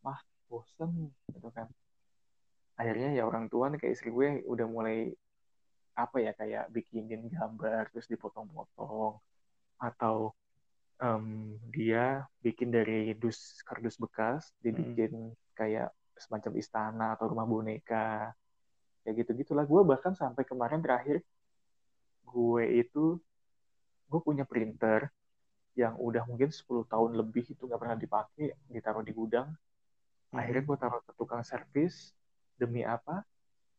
[0.00, 1.68] mah bosen gitu kan
[2.76, 5.12] akhirnya ya orang tua nih kayak istri gue udah mulai
[5.92, 9.20] apa ya kayak bikinin gambar terus dipotong-potong
[9.76, 10.32] atau
[11.02, 15.36] um, dia bikin dari dus kardus bekas dibikin hmm.
[15.52, 18.32] kayak semacam istana atau rumah boneka
[19.02, 21.20] kayak gitu gitulah gue bahkan sampai kemarin terakhir
[22.22, 23.18] gue itu
[24.08, 25.12] gue punya printer
[25.72, 29.48] yang udah mungkin 10 tahun lebih itu nggak pernah dipakai ditaruh di gudang.
[30.32, 32.12] Akhirnya gue taruh ke tukang servis
[32.56, 33.24] demi apa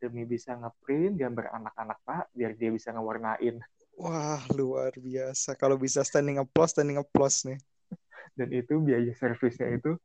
[0.03, 3.63] demi bisa ngeprint gambar anak-anak Pak biar dia bisa ngewarnain.
[3.95, 5.55] Wah, luar biasa.
[5.55, 7.59] Kalau bisa standing applause, standing applause nih.
[8.37, 9.95] Dan itu biaya servisnya itu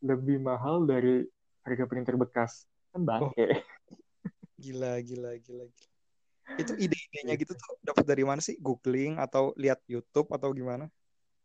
[0.00, 1.28] lebih mahal dari
[1.68, 2.64] harga printer bekas.
[2.96, 3.44] Kan bangke.
[3.44, 3.52] Oh.
[4.62, 5.90] Gila, gila, gila, gila.
[6.54, 8.54] Itu ide-idenya gitu tuh dapat dari mana sih?
[8.62, 10.86] Googling atau lihat YouTube atau gimana?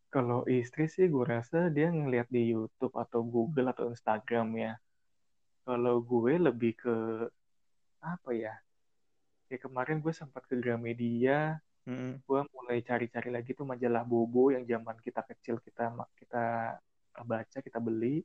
[0.06, 4.72] Kalau istri sih gue rasa dia ngeliat di YouTube atau Google atau Instagram ya.
[5.66, 6.96] Kalau gue lebih ke
[8.02, 8.54] apa ya?
[9.48, 11.58] Kayak kemarin gue sempat ke Gramedia.
[11.88, 12.20] Mm.
[12.20, 15.88] gue mulai cari-cari lagi tuh majalah Bobo yang zaman kita kecil kita
[16.20, 16.76] kita
[17.24, 18.20] baca kita beli.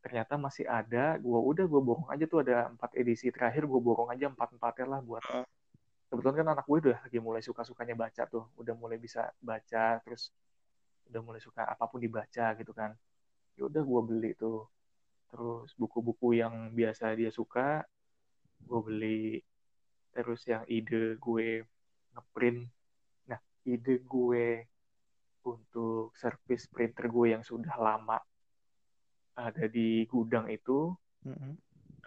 [0.00, 1.20] Ternyata masih ada.
[1.20, 3.68] Gue udah gue borong aja tuh ada empat edisi terakhir.
[3.68, 5.44] Gue borong aja empat empatnya lah buat uh.
[6.08, 8.48] kebetulan kan anak gue udah lagi mulai suka sukanya baca tuh.
[8.56, 10.32] Udah mulai bisa baca terus
[11.12, 12.96] udah mulai suka apa pun dibaca gitu kan.
[13.60, 14.64] Ya udah gue beli tuh.
[15.28, 17.84] Terus buku-buku yang biasa dia suka
[18.64, 19.24] gue beli
[20.12, 21.64] terus yang ide gue
[22.12, 22.68] ngeprint
[23.28, 24.46] nah ide gue
[25.42, 28.18] untuk service printer gue yang sudah lama
[29.32, 30.92] ada di gudang itu
[31.24, 31.52] mm-hmm.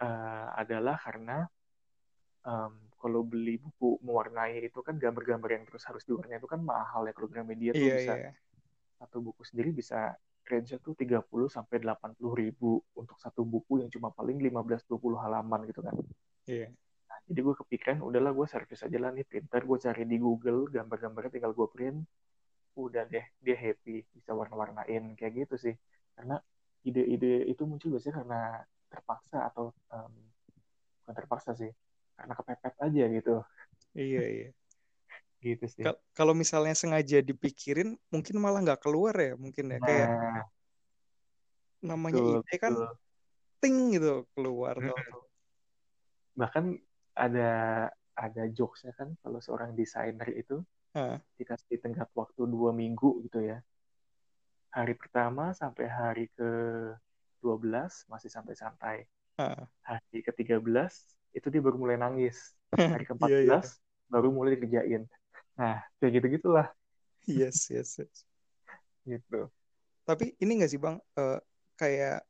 [0.00, 1.44] uh, adalah karena
[2.46, 7.04] um, kalau beli buku mewarnai itu kan gambar-gambar yang terus harus diwarnai itu kan mahal
[7.04, 8.34] ya kalau media tuh yeah, bisa yeah.
[8.96, 10.16] satu buku sendiri bisa
[10.46, 15.60] range tuh 30 sampai 80 ribu untuk satu buku yang cuma paling 15 20 halaman
[15.66, 15.94] gitu kan.
[16.46, 16.70] Iya.
[17.06, 20.70] Nah, jadi gue kepikiran, udahlah gue servis aja lah nih printer, gue cari di Google,
[20.70, 21.98] gambar-gambarnya tinggal gue print,
[22.78, 25.74] udah deh, dia happy, bisa warna-warnain, kayak gitu sih.
[26.14, 26.38] Karena
[26.86, 28.40] ide-ide itu muncul biasanya karena
[28.86, 30.12] terpaksa atau um,
[31.02, 31.70] bukan terpaksa sih,
[32.14, 33.34] karena kepepet aja gitu.
[33.94, 34.48] Iya, iya.
[35.46, 35.84] gitu sih.
[36.14, 39.78] Kalau misalnya sengaja dipikirin, mungkin malah nggak keluar ya, mungkin ya.
[39.78, 40.08] Nah, Kayak
[41.86, 42.94] namanya Betul, ide kan betul.
[43.62, 44.90] ting gitu keluar Mm-mm.
[44.90, 45.25] tuh.
[46.40, 46.64] Bahkan
[47.16, 47.50] ada
[48.16, 50.54] ada jokesnya kan kalau seorang desainer itu
[50.94, 53.58] Hah, dikasih tenggat waktu dua minggu gitu ya.
[54.76, 56.48] Hari pertama sampai hari ke
[57.42, 58.96] 12 masih santai-santai.
[59.38, 59.68] hah.
[59.88, 60.94] Hari ke-13
[61.36, 62.54] itu dia baru mulai nangis.
[62.92, 63.70] Hari Iya, ke-14 iya.
[64.12, 65.02] baru mulai dikerjain.
[65.58, 66.68] Nah, kayak gitu-gitulah
[67.26, 68.24] Yes, yes, yes.
[69.10, 69.50] gitu.
[70.06, 71.38] Tapi ini nggak sih Bang, eh,
[71.80, 72.22] kayak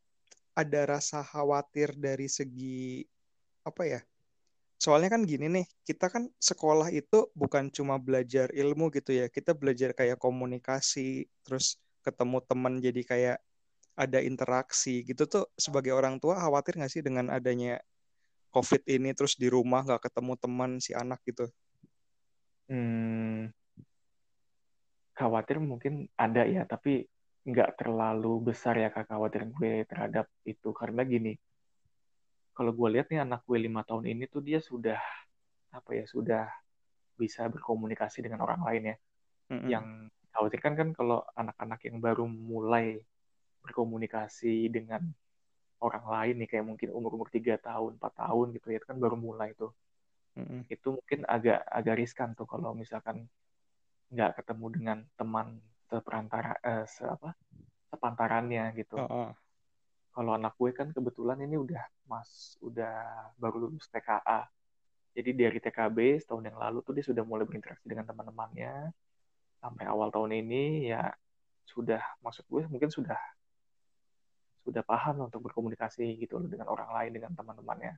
[0.57, 3.05] ada rasa khawatir dari segi
[3.67, 4.01] apa ya?
[4.79, 9.57] Soalnya kan gini nih, kita kan sekolah itu bukan cuma belajar ilmu gitu ya, kita
[9.57, 13.39] belajar kayak komunikasi, terus ketemu teman jadi kayak
[13.97, 17.81] ada interaksi gitu tuh sebagai orang tua khawatir nggak sih dengan adanya
[18.53, 21.49] COVID ini terus di rumah nggak ketemu teman si anak gitu?
[22.69, 23.49] Hmm,
[25.17, 27.09] khawatir mungkin ada ya, tapi
[27.47, 30.69] nggak terlalu besar ya kak khawatir gue terhadap itu.
[30.77, 31.33] Karena gini,
[32.57, 34.97] kalau gue lihat nih anak gue lima tahun ini tuh dia sudah
[35.77, 36.49] apa ya sudah
[37.21, 38.97] bisa berkomunikasi dengan orang lain ya.
[39.53, 39.69] Mm-mm.
[39.69, 39.87] Yang
[40.33, 43.01] khawatirkan kan kalau anak-anak yang baru mulai
[43.61, 45.05] berkomunikasi dengan
[45.85, 49.17] orang lain nih kayak mungkin umur-umur tiga tahun, 4 tahun gitu ya, itu kan baru
[49.21, 49.77] mulai tuh.
[50.41, 50.65] Mm-mm.
[50.73, 53.29] Itu mungkin agak agak riskan tuh kalau misalkan
[54.09, 55.61] nggak ketemu dengan teman
[55.93, 57.37] seperantara eh, se apa
[57.93, 58.97] sepantarannya gitu.
[58.97, 59.31] Oh, oh.
[60.17, 62.31] Kalau anak gue kan kebetulan ini udah mas
[62.69, 62.95] udah
[63.43, 64.41] baru lulus TKA.
[65.17, 68.73] Jadi dari TKB setahun yang lalu tuh dia sudah mulai berinteraksi dengan teman-temannya.
[69.63, 71.03] Sampai awal tahun ini ya
[71.73, 73.19] sudah maksud gue mungkin sudah
[74.67, 77.93] sudah paham untuk berkomunikasi gitu loh dengan orang lain dengan teman-temannya.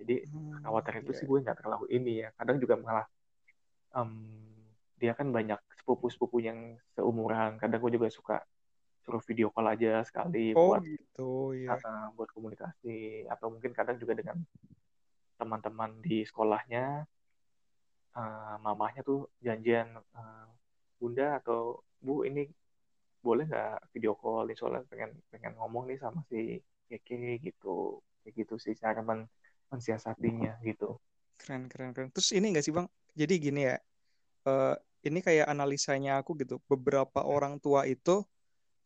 [0.00, 1.18] Jadi Hmm, khawatir itu iya.
[1.18, 2.28] sih gue nggak terlalu ini ya.
[2.38, 3.06] Kadang juga malah
[3.98, 4.10] em,
[5.00, 6.58] dia kan banyak sepupu-sepupu yang
[6.96, 7.58] seumuran.
[7.62, 8.36] Kadang gue juga suka
[9.08, 11.80] suruh video call aja sekali Oh buat gitu ya.
[11.80, 14.36] uh, buat komunikasi atau mungkin kadang juga dengan
[15.40, 17.08] teman-teman di sekolahnya
[18.12, 20.46] uh, mamahnya tuh janjian uh,
[21.00, 22.44] bunda atau bu ini
[23.24, 28.44] boleh nggak video call ini soalnya pengen pengen ngomong nih sama si Keke gitu kayak
[28.44, 29.24] gitu sih cara men
[29.72, 31.00] mensiasatinya gitu
[31.38, 32.10] Keren keren keren.
[32.10, 32.90] Terus ini nggak sih Bang?
[33.14, 33.78] Jadi gini ya.
[34.48, 34.74] eh,
[35.06, 36.58] ini kayak analisanya aku gitu.
[36.66, 38.26] Beberapa orang tua itu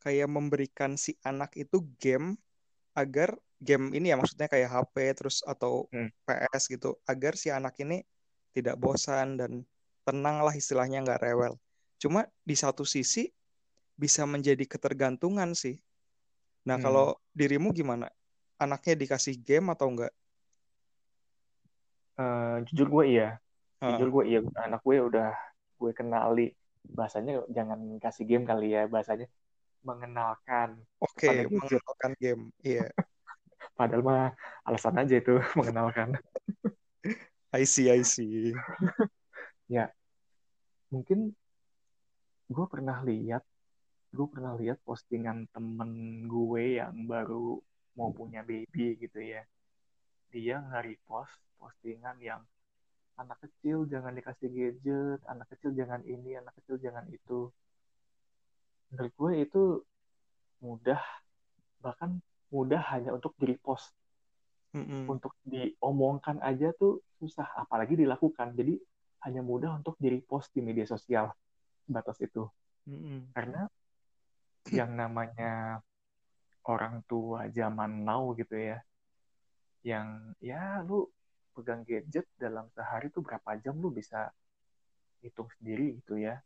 [0.03, 2.35] kayak memberikan si anak itu game
[2.91, 6.11] agar game ini ya maksudnya kayak HP terus atau Hmm.
[6.27, 8.03] PS gitu agar si anak ini
[8.51, 9.63] tidak bosan dan
[10.03, 11.55] tenang lah istilahnya nggak rewel.
[11.97, 13.31] Cuma di satu sisi
[13.95, 15.79] bisa menjadi ketergantungan sih.
[16.67, 16.83] Nah, Hmm.
[16.83, 18.11] kalau dirimu gimana?
[18.59, 20.13] Anaknya dikasih game atau enggak?
[22.13, 23.41] Uh, jujur gue iya
[23.81, 23.97] Heeh.
[23.97, 25.33] jujur gue iya anak gue udah
[25.81, 26.53] gue kenali
[26.85, 29.25] bahasanya jangan kasih game kali ya bahasanya
[29.83, 32.43] mengenalkan Oke, gadget mengenalkan game.
[32.63, 32.87] Iya,
[33.77, 34.23] padahal mah
[34.67, 36.15] alasan aja itu mengenalkan
[37.57, 38.53] I see, I see.
[39.69, 39.89] ya
[40.89, 41.33] mungkin
[42.49, 43.41] gue pernah lihat
[44.13, 47.57] gue pernah lihat postingan temen gue yang baru
[47.97, 49.41] mau punya baby gitu ya
[50.29, 52.41] dia nge-repost postingan yang
[53.17, 57.49] anak kecil jangan dikasih gadget anak kecil jangan ini anak kecil jangan itu
[58.93, 59.63] menurut gue itu
[60.61, 61.01] mudah
[61.81, 62.21] bahkan
[62.53, 63.89] mudah hanya untuk di repost
[64.77, 65.09] Mm-mm.
[65.09, 68.77] untuk diomongkan aja tuh susah apalagi dilakukan jadi
[69.25, 71.33] hanya mudah untuk di repost di media sosial
[71.89, 72.45] batas itu
[72.85, 73.33] Mm-mm.
[73.33, 73.65] karena
[74.69, 75.81] yang namanya
[76.69, 78.79] orang tua zaman now gitu ya
[79.83, 81.09] yang ya lu
[81.51, 84.31] pegang gadget dalam sehari tuh berapa jam lu bisa
[85.19, 86.39] hitung sendiri gitu ya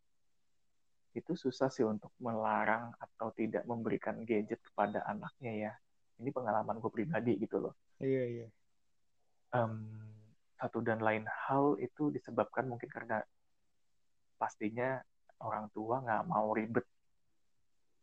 [1.17, 5.71] itu susah sih untuk melarang atau tidak memberikan gadget kepada anaknya ya
[6.21, 8.47] ini pengalaman gue pribadi gitu loh Iya, iya.
[9.57, 9.73] Em,
[10.59, 13.17] satu dan lain hal itu disebabkan mungkin karena
[14.37, 15.01] pastinya
[15.41, 16.85] orang tua nggak mau ribet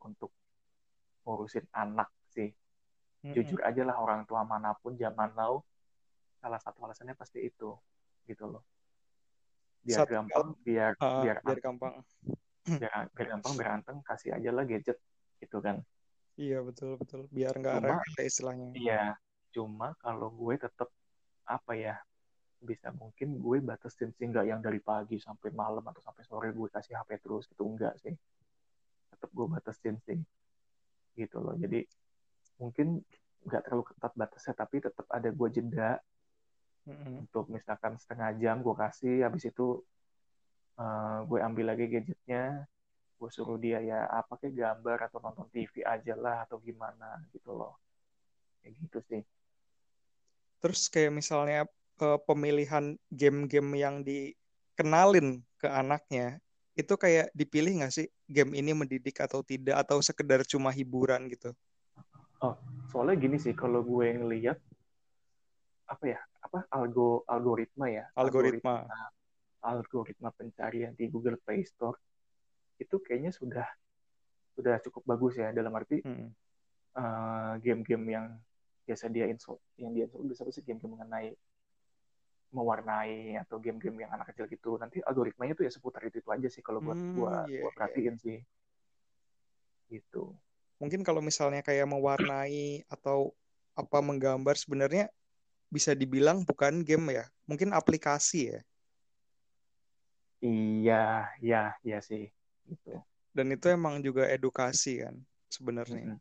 [0.03, 0.31] untuk
[1.25, 2.51] ngurusin anak sih
[3.25, 3.35] Mm-mm.
[3.35, 5.63] jujur aja lah orang tua mana pun zaman now
[6.43, 7.73] salah satu alasannya pasti itu
[8.29, 8.63] gitu loh
[9.85, 11.95] biar gampang biar Ah, biar biar gampang.
[12.65, 14.99] Biar, biar gampang biar anteng kasih aja lah gadget
[15.41, 15.85] gitu kan
[16.35, 17.31] Iya, betul, betul.
[17.31, 18.75] Biar nggak ya istilahnya.
[18.75, 19.15] iya
[19.55, 20.91] cuma kalau gue tetap
[21.47, 21.95] apa ya
[22.59, 26.69] bisa mungkin gue batasin sih nggak yang dari pagi sampai malam atau sampai sore gue
[26.73, 28.17] kasih HP terus gitu enggak sih
[29.15, 30.19] tetap gue batasin sih
[31.15, 31.87] gitu loh jadi
[32.59, 33.05] mungkin
[33.47, 36.03] nggak terlalu ketat batasnya tapi tetap ada gue jeda
[36.89, 37.29] Mm-mm.
[37.29, 39.85] untuk misalkan setengah jam gue kasih habis itu
[40.79, 42.67] eh, gue ambil lagi gadgetnya
[43.25, 47.57] gue suruh dia ya apa kayak gambar atau nonton TV aja lah atau gimana gitu
[47.57, 47.79] loh.
[48.61, 49.23] Kayak gitu sih.
[50.61, 51.65] Terus kayak misalnya
[52.05, 56.37] uh, pemilihan game-game yang dikenalin ke anaknya
[56.77, 58.07] itu kayak dipilih nggak sih?
[58.29, 59.81] Game ini mendidik atau tidak?
[59.81, 61.57] Atau sekedar cuma hiburan gitu?
[62.45, 62.59] Oh
[62.93, 64.61] soalnya gini sih kalau gue ngeliat
[65.89, 68.05] apa ya apa algo algoritma ya?
[68.13, 68.85] Algoritma.
[68.85, 69.24] Algoritma,
[69.65, 71.97] algoritma pencarian di Google Play Store
[72.77, 73.65] itu kayaknya sudah
[74.55, 75.51] sudah cukup bagus ya.
[75.51, 76.29] Dalam arti hmm.
[76.95, 78.27] uh, game-game yang
[78.85, 81.33] biasa dia install yang dia install bisa sih game-game mengenai
[82.55, 84.77] mewarnai atau game-game yang anak kecil gitu.
[84.77, 87.71] Nanti algoritmanya tuh ya seputar itu itu aja sih kalau buat hmm, gua yeah, gua
[87.75, 88.23] perhatiin yeah.
[88.23, 88.39] sih.
[89.91, 90.31] Gitu.
[90.79, 93.33] Mungkin kalau misalnya kayak mewarnai atau
[93.75, 95.11] apa menggambar sebenarnya
[95.73, 97.25] bisa dibilang bukan game ya.
[97.51, 98.61] Mungkin aplikasi ya
[100.45, 102.29] iya iya iya sih
[102.69, 103.01] gitu
[103.33, 105.17] dan itu emang juga edukasi kan
[105.49, 106.21] sebenarnya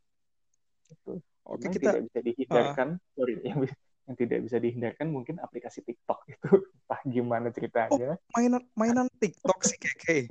[1.04, 1.20] hmm.
[1.44, 3.60] oke kita tidak bisa dihindarkan uh, sorry yang
[4.04, 6.50] yang tidak bisa dihindarkan mungkin aplikasi TikTok itu
[6.84, 8.20] entah gimana ceritanya.
[8.20, 10.28] Oh, mainan mainan TikTok sih keke.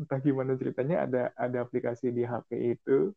[0.00, 3.12] entah gimana ceritanya ada ada aplikasi di HP itu.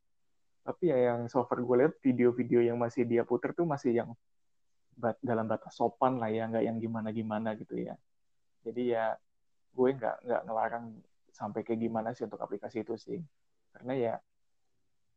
[0.64, 4.10] Tapi ya yang so far gue lihat video-video yang masih dia puter tuh masih yang
[4.96, 7.96] bat, dalam batas sopan lah ya, nggak yang gimana-gimana gitu ya.
[8.64, 9.14] Jadi ya
[9.74, 10.86] gue nggak nggak ngelarang
[11.34, 13.20] sampai kayak gimana sih untuk aplikasi itu sih.
[13.76, 14.14] Karena ya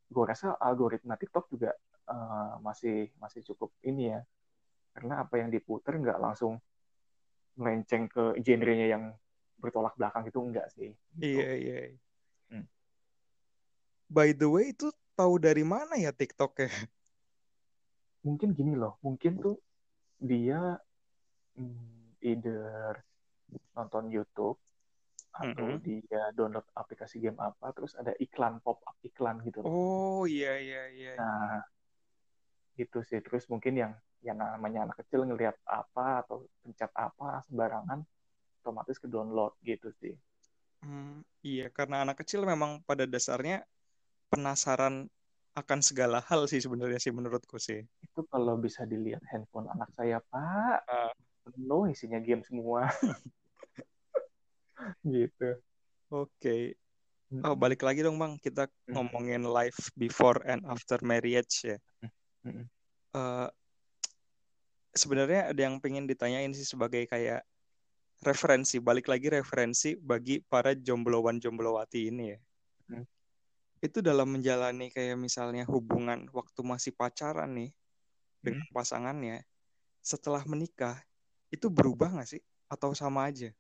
[0.07, 1.75] gue rasa algoritma TikTok juga
[2.11, 4.21] uh, masih masih cukup ini ya
[4.97, 6.57] karena apa yang diputer nggak langsung
[7.59, 9.05] melenceng ke genrenya yang
[9.61, 11.37] bertolak belakang itu enggak sih gitu.
[11.37, 11.77] iya iya
[12.53, 12.67] hmm.
[14.09, 14.89] by the way itu
[15.19, 16.71] tahu dari mana ya TikTok ya
[18.27, 19.57] mungkin gini loh mungkin tuh
[20.21, 20.79] dia
[21.59, 23.01] hmm, either
[23.77, 24.59] nonton YouTube
[25.37, 25.85] atau mm -hmm.
[25.85, 30.83] dia download aplikasi game apa terus ada iklan pop up iklan gitu oh iya iya
[30.89, 31.61] iya nah
[32.77, 33.19] gitu sih.
[33.25, 38.05] Terus mungkin yang yang namanya anak kecil ngelihat apa atau pencet apa sembarangan
[38.63, 40.15] otomatis ke download gitu sih.
[40.85, 43.65] Hmm, iya karena anak kecil memang pada dasarnya
[44.29, 45.09] penasaran
[45.57, 47.81] akan segala hal sih sebenarnya sih menurutku sih.
[48.05, 50.85] Itu kalau bisa dilihat handphone anak saya pak.
[50.85, 51.13] Uh.
[51.47, 52.91] Penuh isinya game semua
[55.07, 55.63] gitu
[56.11, 56.75] oke okay.
[57.43, 61.79] Oh, balik lagi dong bang, kita ngomongin life before and after marriage ya.
[63.11, 63.51] Uh,
[64.95, 67.43] sebenarnya ada yang pengen ditanyain sih sebagai kayak
[68.23, 72.39] referensi, balik lagi referensi bagi para jomblowan jomblowati ini ya.
[72.95, 73.05] Hmm.
[73.83, 77.71] Itu dalam menjalani kayak misalnya hubungan waktu masih pacaran nih
[78.39, 78.77] dengan hmm.
[78.77, 79.43] pasangannya,
[79.99, 81.03] setelah menikah
[81.51, 83.51] itu berubah nggak sih atau sama aja?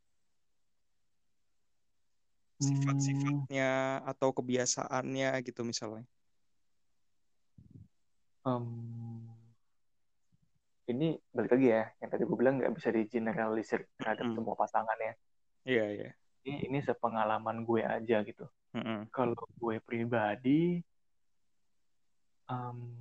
[2.56, 6.08] Sifat-sifatnya atau kebiasaannya gitu misalnya
[8.46, 9.26] um,
[10.86, 14.34] ini balik lagi ya yang tadi gue bilang nggak bisa di generalisir terhadap mm.
[14.38, 15.12] semua pasangan ya iya
[15.66, 16.12] yeah, iya yeah.
[16.46, 18.46] ini ini sepengalaman gue aja gitu
[18.78, 18.98] mm -hmm.
[19.10, 20.78] kalau gue pribadi
[22.46, 22.94] um,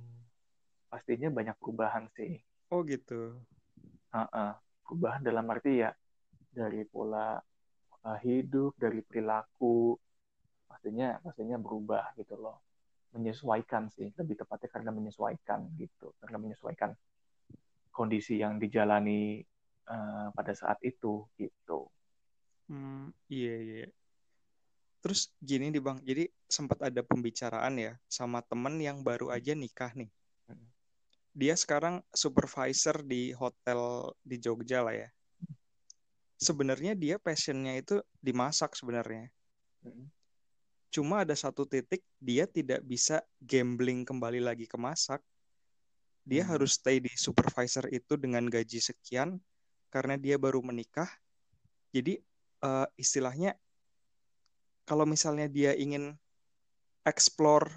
[0.90, 2.42] pastinya banyak perubahan sih
[2.74, 3.38] oh gitu
[4.10, 4.52] uh -uh.
[4.86, 5.90] Perubahan dalam arti ya
[6.54, 7.34] dari pola,
[8.22, 9.98] hidup dari perilaku
[10.70, 12.62] pastinya pastinya berubah gitu loh.
[13.10, 16.94] Menyesuaikan sih lebih tepatnya karena menyesuaikan gitu karena menyesuaikan
[17.90, 19.40] kondisi yang dijalani
[19.88, 21.88] uh, pada saat itu gitu.
[22.68, 23.86] Hmm, iya iya.
[25.00, 29.90] Terus gini nih bang jadi sempat ada pembicaraan ya sama temen yang baru aja nikah
[29.96, 30.12] nih.
[31.36, 35.08] Dia sekarang supervisor di hotel di Jogja lah ya
[36.40, 39.28] sebenarnya dia passionnya itu dimasak sebenarnya
[39.84, 40.16] hmm
[40.96, 45.20] Cuma ada satu titik dia tidak bisa gambling kembali lagi ke masak.
[46.24, 46.50] Dia hmm.
[46.56, 49.36] harus stay di supervisor itu dengan gaji sekian
[49.92, 51.12] karena dia baru menikah.
[51.92, 52.16] Jadi
[52.64, 53.60] uh, istilahnya
[54.88, 56.16] kalau misalnya dia ingin
[57.04, 57.68] explore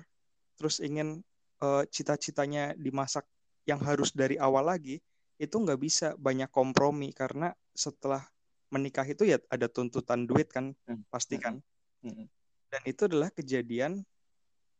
[0.55, 1.19] terus ingin
[1.59, 3.27] uh, cita-citanya dimasak
[3.69, 4.97] yang harus dari awal lagi
[5.37, 8.25] itu nggak bisa banyak kompromi karena setelah
[8.73, 11.05] menikah itu ya ada tuntutan duit kan hmm.
[11.13, 11.61] pasti kan.
[12.01, 12.25] Hmm.
[12.25, 12.27] hmm
[12.69, 14.05] dan itu adalah kejadian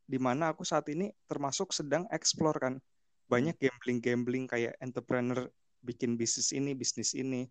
[0.09, 2.73] di mana aku saat ini termasuk sedang explore kan
[3.29, 3.65] banyak hmm.
[3.69, 5.49] gambling-gambling kayak entrepreneur
[5.81, 7.49] bikin bisnis ini bisnis ini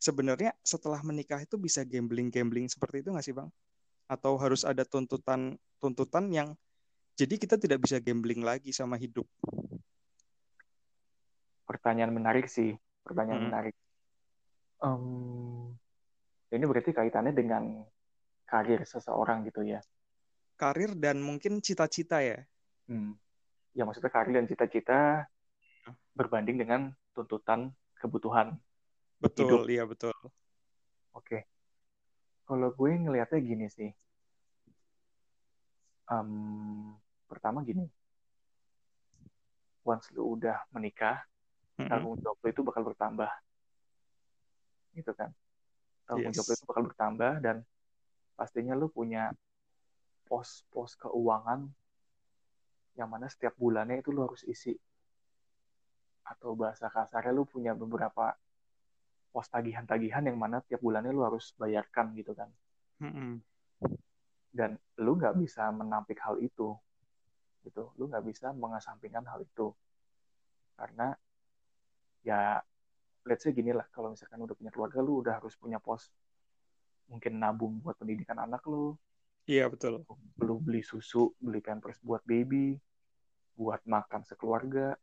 [0.00, 3.48] sebenarnya setelah menikah itu bisa gambling-gambling seperti itu nggak sih bang
[4.04, 6.52] atau harus ada tuntutan tuntutan yang
[7.16, 9.24] jadi kita tidak bisa gambling lagi sama hidup
[11.64, 13.48] pertanyaan menarik sih pertanyaan hmm.
[13.50, 13.74] menarik
[14.84, 15.72] um,
[16.52, 17.82] ini berarti kaitannya dengan
[18.46, 19.82] karir seseorang gitu ya.
[20.54, 22.38] Karir dan mungkin cita-cita ya.
[22.86, 23.18] Hmm.
[23.74, 25.26] Ya maksudnya karir dan cita-cita
[26.14, 28.54] berbanding dengan tuntutan kebutuhan.
[29.18, 29.66] Betul, hidup.
[29.66, 30.14] iya betul.
[31.10, 31.48] Oke.
[32.44, 33.90] Kalau gue ngelihatnya gini sih.
[36.06, 36.94] Um,
[37.26, 37.88] pertama gini.
[39.82, 41.24] Once lu udah menikah,
[41.78, 41.90] mm-hmm.
[41.90, 43.30] tanggung jawab itu bakal bertambah.
[44.94, 45.30] Gitu kan.
[46.06, 46.36] Tanggung yes.
[46.38, 47.56] jawab itu bakal bertambah dan
[48.34, 49.30] pastinya lu punya
[50.26, 51.68] pos-pos keuangan
[52.94, 54.74] yang mana setiap bulannya itu lu harus isi
[56.24, 58.32] atau bahasa kasarnya lu punya beberapa
[59.34, 62.48] pos tagihan-tagihan yang mana tiap bulannya lu harus bayarkan gitu kan.
[63.02, 63.32] Mm-hmm.
[64.54, 66.78] Dan lu nggak bisa menampik hal itu,
[67.66, 67.90] gitu.
[67.98, 69.74] Lu nggak bisa mengesampingkan hal itu
[70.78, 71.14] karena
[72.24, 72.58] ya
[73.28, 76.08] let's say gini lah kalau misalkan udah punya keluarga lu udah harus punya pos.
[77.08, 78.96] Mungkin nabung buat pendidikan anak lu.
[79.44, 80.04] Iya betul.
[80.40, 82.80] Lu beli susu beli pampers buat baby
[83.54, 84.98] buat makan sekeluarga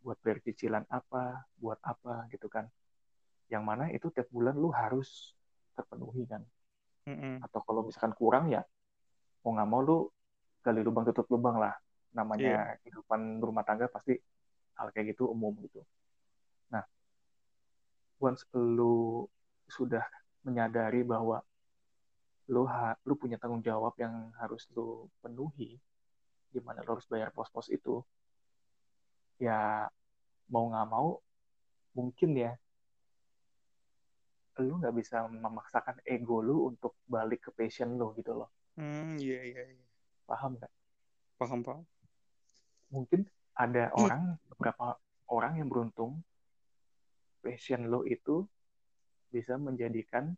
[0.00, 2.68] buat bayar cicilan apa buat apa gitu kan.
[3.48, 5.32] Yang mana itu tiap bulan lu harus
[5.74, 6.44] terpenuhi kan.
[7.00, 7.40] Mm-hmm.
[7.40, 8.60] atau kalau misalkan kurang ya
[9.40, 9.98] mau nggak mau lu
[10.60, 11.72] gali lubang tutup lubang lah.
[12.12, 12.78] Namanya yeah.
[12.84, 14.20] kehidupan rumah tangga pasti
[14.76, 15.80] hal kayak gitu umum gitu
[18.20, 19.24] once lu
[19.66, 20.04] sudah
[20.44, 21.40] menyadari bahwa
[22.50, 25.78] lu ha, lu punya tanggung jawab yang harus lu penuhi
[26.50, 28.02] gimana lu harus bayar pos-pos itu
[29.38, 29.86] ya
[30.50, 31.22] mau nggak mau
[31.94, 32.52] mungkin ya
[34.60, 38.52] lu nggak bisa memaksakan ego lu untuk balik ke passion lu gitu loh.
[38.76, 39.86] Hmm, iya iya iya.
[40.28, 40.72] Paham nggak?
[41.40, 41.84] Paham paham.
[42.92, 43.24] Mungkin
[43.56, 45.00] ada orang beberapa
[45.32, 46.20] orang yang beruntung
[47.40, 48.44] passion lo itu
[49.32, 50.32] bisa menjadikan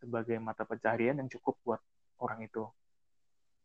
[0.00, 1.80] sebagai mata pencaharian yang cukup buat
[2.22, 2.64] orang itu.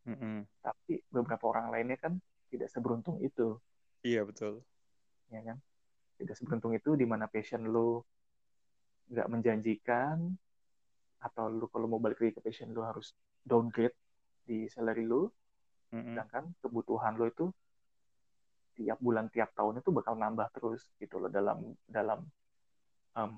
[0.06, 0.38] Mm -hmm.
[0.62, 2.20] Tapi beberapa orang lainnya kan
[2.52, 3.58] tidak seberuntung itu.
[4.06, 4.62] Iya betul.
[5.32, 5.58] Ya kan?
[6.20, 8.06] Tidak seberuntung itu di mana passion lo
[9.10, 10.18] nggak menjanjikan
[11.22, 13.98] atau lu kalau mau balik lagi ke passion lu harus downgrade
[14.46, 15.26] di salary lu
[15.94, 16.14] mm-hmm.
[16.14, 17.46] sedangkan kebutuhan lu itu
[18.76, 22.20] tiap bulan tiap tahun itu bakal nambah terus gitu loh dalam dalam
[23.16, 23.32] um,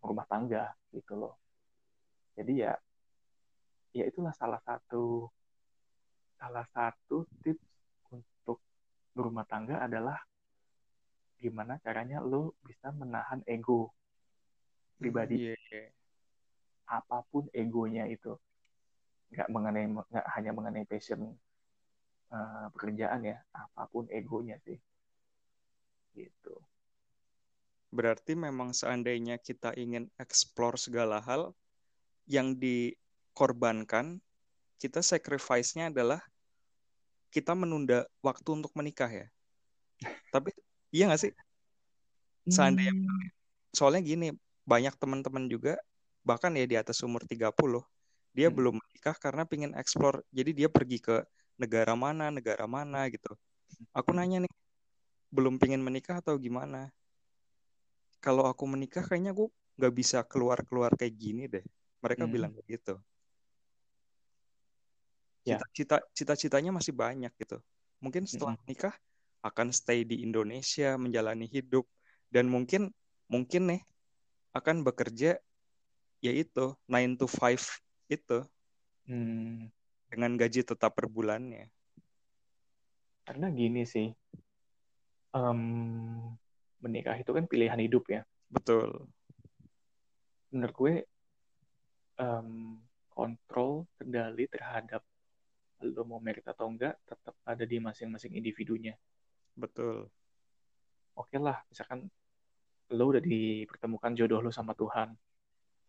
[0.00, 1.36] rumah tangga gitu loh.
[2.34, 2.72] Jadi ya
[3.92, 5.28] ya itulah salah satu
[6.40, 7.68] salah satu tips
[8.08, 8.64] untuk
[9.12, 10.16] berumah tangga adalah
[11.36, 13.92] gimana caranya lo bisa menahan ego
[14.96, 15.52] pribadi.
[15.52, 15.88] yeah.
[16.88, 18.32] apa pun egonya itu.
[19.30, 21.36] Nggak mengenai nggak hanya mengenai passion
[22.30, 24.78] uh, pekerjaan ya apa pun egonya sih
[26.14, 26.54] gitu
[27.90, 31.50] berarti memang seandainya kita ingin explore segala hal
[32.30, 34.22] yang dikorbankan
[34.78, 36.22] kita sacrifice-nya adalah
[37.34, 39.26] kita menunda waktu untuk menikah ya
[40.30, 40.54] tapi
[40.94, 41.32] iya nggak sih
[42.46, 43.28] seandainya hmm.
[43.74, 44.28] soalnya gini
[44.66, 45.78] banyak teman-teman juga
[46.22, 47.50] bahkan ya di atas umur 30
[48.34, 48.54] dia hmm.
[48.54, 51.16] belum menikah karena pingin explore jadi dia pergi ke
[51.60, 53.36] negara mana negara mana gitu
[53.92, 54.52] aku nanya nih
[55.28, 56.88] belum pingin menikah atau gimana
[58.24, 61.64] kalau aku menikah kayaknya aku nggak bisa keluar keluar kayak gini deh
[62.00, 62.32] mereka hmm.
[62.32, 62.96] bilang begitu
[65.44, 65.60] ya.
[65.60, 67.60] cita-cita cita-citanya masih banyak gitu
[68.00, 68.64] mungkin setelah hmm.
[68.64, 68.94] menikah
[69.40, 71.84] akan stay di Indonesia menjalani hidup
[72.28, 72.92] dan mungkin
[73.28, 73.82] mungkin nih
[74.52, 75.40] akan bekerja
[76.20, 78.38] yaitu 9 to 5 itu
[79.08, 79.72] hmm.
[80.10, 81.70] Dengan gaji tetap per bulannya.
[83.22, 84.10] Karena gini sih,
[85.30, 86.34] um,
[86.82, 88.26] menikah itu kan pilihan hidup ya.
[88.50, 89.06] Betul.
[90.50, 90.94] Menurut gue,
[92.18, 92.82] um,
[93.14, 95.06] kontrol kendali terhadap
[95.80, 98.98] lo mau merit atau enggak tetap ada di masing-masing individunya.
[99.54, 100.10] Betul.
[101.16, 102.10] Oke lah, misalkan
[102.90, 105.14] lo udah dipertemukan jodoh lo sama Tuhan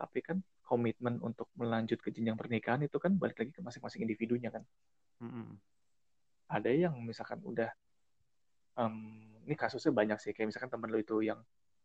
[0.01, 4.49] tapi kan komitmen untuk melanjut ke jenjang pernikahan itu kan balik lagi ke masing-masing individunya
[4.49, 4.65] kan.
[5.21, 5.53] Mm-hmm.
[6.49, 7.69] ada yang misalkan udah
[8.81, 10.33] um, ini kasusnya banyak sih.
[10.33, 11.37] Kayak misalkan temen lo itu yang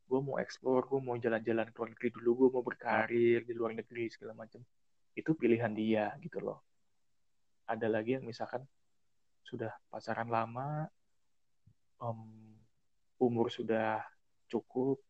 [0.09, 3.75] gue mau explore gue mau jalan-jalan ke luar negeri dulu gue mau berkarir di luar
[3.75, 4.63] negeri segala macam
[5.13, 6.65] itu pilihan dia gitu loh.
[7.69, 8.65] Ada lagi yang misalkan
[9.45, 10.89] sudah pacaran lama
[12.01, 12.57] um,
[13.21, 14.01] umur sudah
[14.49, 15.03] cukup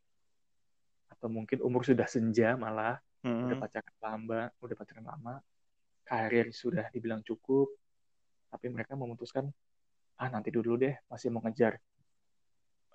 [1.28, 3.50] mungkin umur sudah senja malah hmm.
[3.50, 5.34] udah pacaran lama udah pacaran lama
[6.06, 7.70] karir sudah dibilang cukup
[8.50, 9.50] tapi mereka memutuskan
[10.16, 11.76] ah nanti dulu deh masih mau ngejar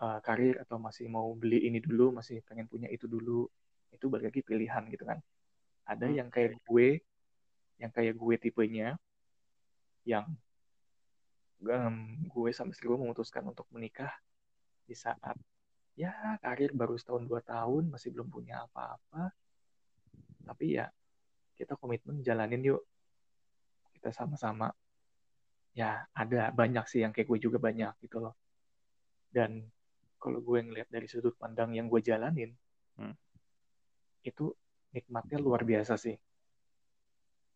[0.01, 3.45] uh, karir atau masih mau beli ini dulu masih pengen punya itu dulu
[3.91, 5.19] itu balik lagi pilihan gitu kan
[5.85, 6.15] ada hmm.
[6.17, 7.03] yang kayak gue
[7.77, 8.97] yang kayak gue tipenya
[10.07, 10.25] yang
[11.65, 14.09] um, gue sama istri gue memutuskan untuk menikah
[14.87, 15.37] di saat
[15.95, 19.31] ya karir baru setahun dua tahun masih belum punya apa-apa.
[20.47, 20.87] Tapi ya
[21.55, 22.81] kita komitmen jalanin yuk.
[23.95, 24.71] Kita sama-sama.
[25.71, 28.35] Ya ada banyak sih yang kayak gue juga banyak gitu loh.
[29.31, 29.63] Dan
[30.19, 32.51] kalau gue ngeliat dari sudut pandang yang gue jalanin
[32.99, 33.15] hmm.
[34.27, 34.51] itu
[34.91, 36.17] nikmatnya luar biasa sih.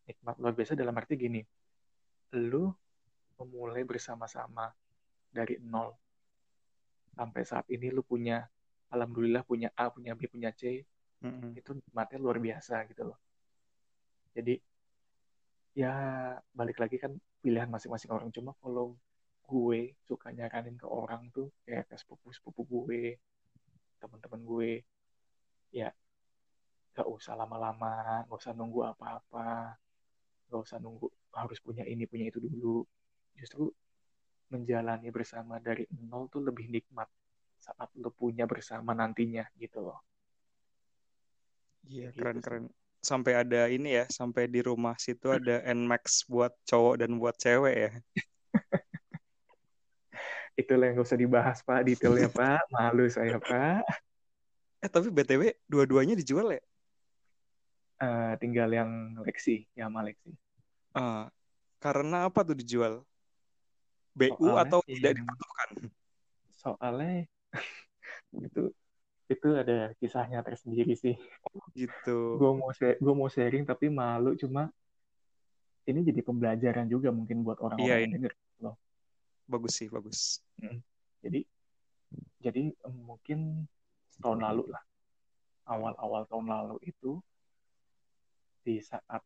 [0.06, 1.42] Nikmat luar biasa dalam arti gini
[2.36, 2.68] lu
[3.40, 4.68] memulai bersama-sama
[5.32, 5.92] dari nol
[7.16, 8.43] sampai saat ini lu punya
[8.91, 10.84] alhamdulillah punya A punya B punya C.
[11.26, 11.57] Mm-hmm.
[11.57, 13.18] itu nikmatnya luar biasa gitu loh.
[14.36, 14.59] Jadi
[15.74, 15.93] ya
[16.53, 18.30] balik lagi kan pilihan masing-masing orang.
[18.30, 18.93] Cuma kalau
[19.45, 23.18] gue suka nyaranin ke orang tuh kayak ke sepupu sepupu gue
[24.01, 24.72] teman-teman gue
[25.74, 25.89] ya
[26.93, 29.74] gak usah lama-lama gak usah nunggu apa-apa.
[30.51, 32.86] Gak usah nunggu harus punya ini punya itu dulu.
[33.39, 33.72] Justru
[34.50, 37.10] menjalani bersama dari nol tuh lebih nikmat
[37.58, 40.00] saat lo punya bersama nantinya gitu loh.
[41.89, 42.70] Iya, gitu keren-keren.
[43.02, 47.76] Sampai ada ini ya, sampai di rumah situ ada Nmax buat cowok dan buat cewek
[47.78, 47.91] ya.
[50.62, 52.62] Itulah yang gak usah dibahas Pak, detailnya Pak.
[52.74, 53.86] Malu saya Pak.
[54.82, 56.64] Eh tapi BTW dua-duanya dijual ya?
[57.96, 60.34] Uh, tinggal yang Lexi, ya sama Lexi.
[60.96, 61.30] Uh,
[61.78, 63.06] karena apa tuh dijual?
[64.16, 65.70] BU soalnya, atau iya, tidak dibutuhkan?
[66.55, 67.16] Soalnya
[68.47, 68.63] itu
[69.26, 71.16] itu ada kisahnya tersendiri sih.
[71.51, 72.39] Oh, gitu.
[72.39, 74.72] gue mau gue mau sharing tapi malu cuma
[75.86, 78.76] ini jadi pembelajaran juga mungkin buat orang-orang iya, yang denger loh.
[79.45, 80.41] Bagus sih, bagus.
[80.57, 80.82] Hmm.
[81.22, 81.45] Jadi
[82.41, 83.70] jadi mungkin
[84.22, 84.84] tahun lalu lah.
[85.66, 87.18] Awal-awal tahun lalu itu
[88.66, 89.22] di saat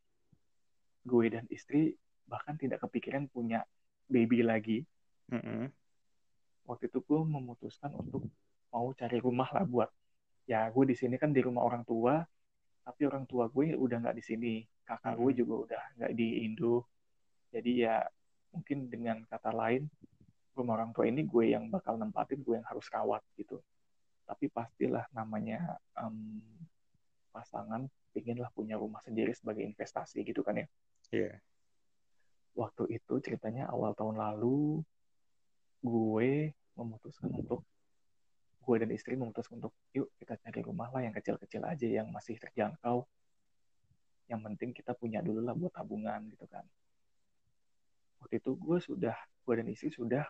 [1.03, 1.95] gue dan istri
[2.27, 3.63] bahkan tidak kepikiran punya
[4.09, 4.83] baby lagi.
[5.29, 5.63] Mm -hmm.
[6.65, 8.25] Waktu itu gue memutuskan untuk
[8.69, 9.89] mau cari rumah lah buat
[10.49, 12.25] ya gue di sini kan di rumah orang tua
[12.81, 16.89] tapi orang tua gue udah nggak di sini kakak gue juga udah nggak di Indo
[17.53, 17.95] jadi ya
[18.49, 19.85] mungkin dengan kata lain
[20.57, 23.61] rumah orang tua ini gue yang bakal nempatin gue yang harus rawat gitu
[24.25, 26.41] tapi pastilah namanya um,
[27.29, 30.67] pasangan pinginlah punya rumah sendiri sebagai investasi gitu kan ya
[31.09, 31.25] Iya.
[31.33, 31.48] Yeah
[32.59, 34.83] waktu itu ceritanya awal tahun lalu
[35.79, 37.63] gue memutuskan untuk
[38.59, 42.35] gue dan istri memutuskan untuk yuk kita cari rumah lah yang kecil-kecil aja yang masih
[42.35, 43.07] terjangkau.
[44.27, 46.67] Yang penting kita punya dulu lah buat tabungan gitu kan.
[48.19, 50.27] Waktu itu gue sudah gue dan istri sudah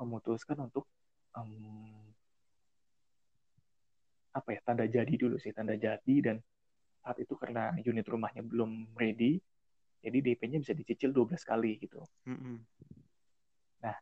[0.00, 0.88] memutuskan untuk
[1.36, 2.00] um,
[4.32, 6.16] apa ya tanda jadi dulu sih tanda jadi.
[6.24, 6.40] Dan
[7.04, 9.38] saat itu karena unit rumahnya belum ready
[10.00, 12.00] jadi DP-nya bisa dicicil 12 kali gitu.
[12.24, 12.56] Mm-hmm.
[13.84, 13.96] Nah,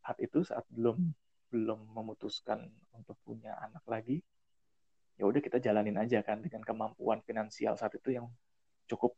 [0.00, 1.12] saat itu saat belum
[1.52, 2.64] belum memutuskan
[2.96, 4.18] untuk punya anak lagi,
[5.20, 8.26] ya udah kita jalanin aja kan dengan kemampuan finansial saat itu yang
[8.88, 9.14] cukup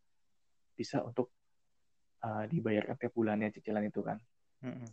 [0.76, 1.32] bisa untuk
[2.26, 4.18] uh, dibayarkan tiap bulannya cicilan itu kan.
[4.66, 4.90] Mm-hmm.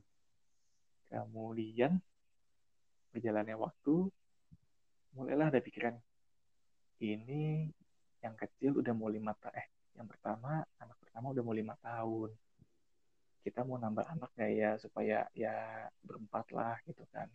[1.09, 1.97] Kemudian
[3.13, 4.09] berjalannya waktu,
[5.17, 5.97] mulailah ada pikiran
[7.01, 7.69] ini
[8.23, 12.31] yang kecil udah mau lima eh yang pertama anak pertama udah mau lima tahun.
[13.43, 17.27] Kita mau nambah anak nggak ya supaya ya berempat lah gitu kan.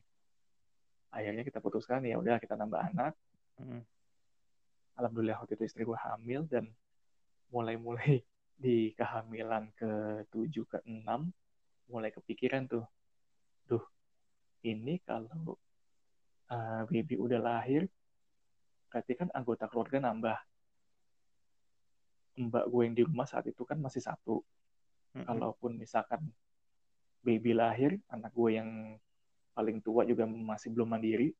[1.12, 3.12] Akhirnya kita putuskan ya udah kita nambah anak.
[3.58, 3.82] Hmm.
[4.94, 6.70] alhamdulillah waktu itu istri gue hamil dan
[7.50, 8.22] mulai-mulai
[8.62, 11.30] di kehamilan ke tujuh ke enam
[11.90, 12.86] mulai kepikiran tuh
[13.66, 13.82] duh
[14.66, 15.58] ini kalau
[16.50, 17.86] uh, baby udah lahir
[18.90, 20.38] berarti kan anggota keluarga nambah
[22.38, 24.40] mbak gue yang di rumah saat itu kan masih satu.
[25.12, 25.26] Mm-hmm.
[25.26, 26.30] Kalaupun misalkan
[27.26, 28.96] baby lahir, anak gue yang
[29.52, 31.34] paling tua juga masih belum mandiri,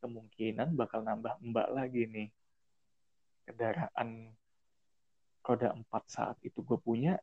[0.00, 2.28] kemungkinan bakal nambah mbak lagi nih.
[3.44, 4.32] Kendaraan
[5.44, 7.16] roda empat saat itu gue punya,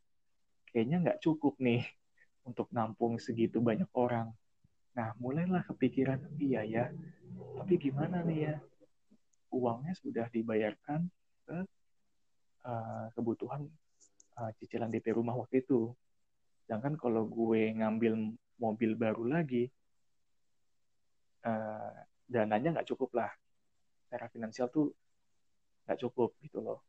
[0.70, 1.86] kayaknya nggak cukup nih
[2.50, 4.34] untuk nampung segitu banyak orang.
[4.96, 6.86] Nah, mulailah kepikiran, iya ya,
[7.60, 8.56] tapi gimana nih ya?
[9.52, 11.12] Uangnya sudah dibayarkan
[11.44, 11.58] ke
[12.66, 13.70] uh, kebutuhan
[14.42, 15.94] uh, cicilan DP rumah waktu itu.
[16.66, 19.70] Sedangkan kalau gue ngambil mobil baru lagi,
[21.46, 21.94] uh,
[22.26, 23.32] dananya nggak cukup lah.
[24.06, 24.92] Secara finansial tuh
[25.86, 26.82] nggak cukup gitu loh.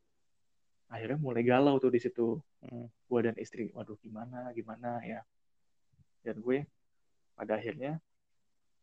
[0.89, 2.41] Akhirnya mulai galau tuh di situ.
[2.65, 2.89] Hmm.
[3.07, 5.21] Gue dan istri, waduh gimana, gimana ya.
[6.25, 6.67] Dan gue
[7.37, 8.01] pada akhirnya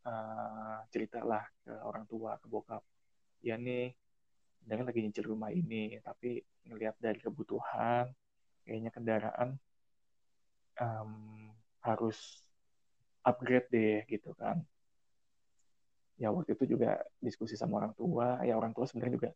[0.06, 2.84] uh, ceritalah ke orang tua, ke bokap.
[3.44, 3.92] Ya nih,
[4.64, 8.08] dengan lagi nyicil rumah ini, tapi ngelihat dari kebutuhan
[8.64, 9.60] kayaknya kendaraan
[10.80, 11.12] um,
[11.84, 12.40] harus
[13.20, 14.64] upgrade deh gitu kan.
[16.16, 18.40] Ya waktu itu juga diskusi sama orang tua.
[18.42, 19.30] Ya orang tua sebenarnya juga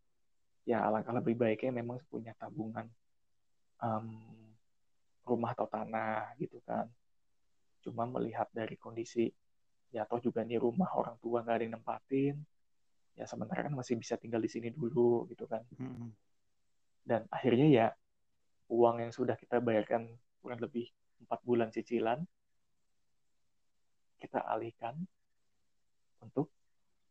[0.69, 2.89] ya alangkah lebih baiknya memang punya tabungan
[3.81, 4.09] um,
[5.29, 6.89] rumah atau tanah gitu kan.
[7.85, 9.29] Cuma melihat dari kondisi
[9.93, 12.37] ya toh juga nih rumah orang tua nggak ada yang nempatin
[13.19, 15.67] ya sementara kan masih bisa tinggal di sini dulu gitu kan.
[15.75, 16.15] Hmm.
[17.09, 17.87] dan akhirnya ya
[18.69, 20.07] uang yang sudah kita bayarkan
[20.39, 20.87] kurang lebih
[21.25, 22.21] empat bulan cicilan
[24.23, 24.95] kita alihkan
[26.21, 26.53] untuk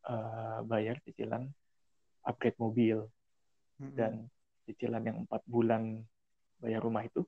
[0.07, 1.49] uh, bayar cicilan
[2.23, 3.09] upgrade mobil.
[3.77, 3.93] Hmm.
[3.93, 4.13] dan
[4.65, 6.01] cicilan yang empat bulan
[6.57, 7.21] bayar rumah itu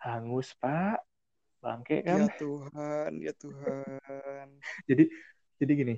[0.00, 1.04] hangus pak.
[1.60, 2.24] Bangke kan?
[2.24, 4.46] Ya Tuhan ya Tuhan.
[4.88, 5.04] Jadi
[5.60, 5.94] jadi gini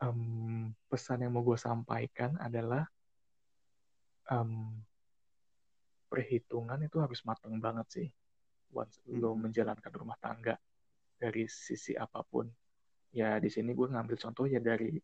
[0.00, 2.88] um, pesan yang mau gue sampaikan adalah
[4.32, 4.72] um,
[6.10, 8.08] perhitungan itu harus matang banget sih.
[8.72, 9.20] Buat hmm.
[9.20, 10.56] lo menjalankan rumah tangga
[11.20, 12.48] dari sisi apa pun.
[13.12, 14.96] Ya di sini gue ngambil contoh ya dari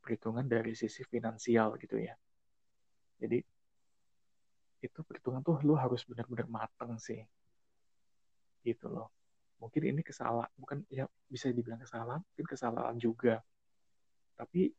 [0.00, 2.16] perhitungan dari sisi finansial gitu ya.
[3.20, 3.38] Jadi
[4.80, 7.20] itu perhitungan tuh lo harus benar-benar matang sih.
[8.64, 9.12] Gitu loh.
[9.60, 13.44] Mungkin ini kesalahan bukan ya bisa dibilang kesalahan mungkin kesalahan juga
[14.40, 14.72] tapi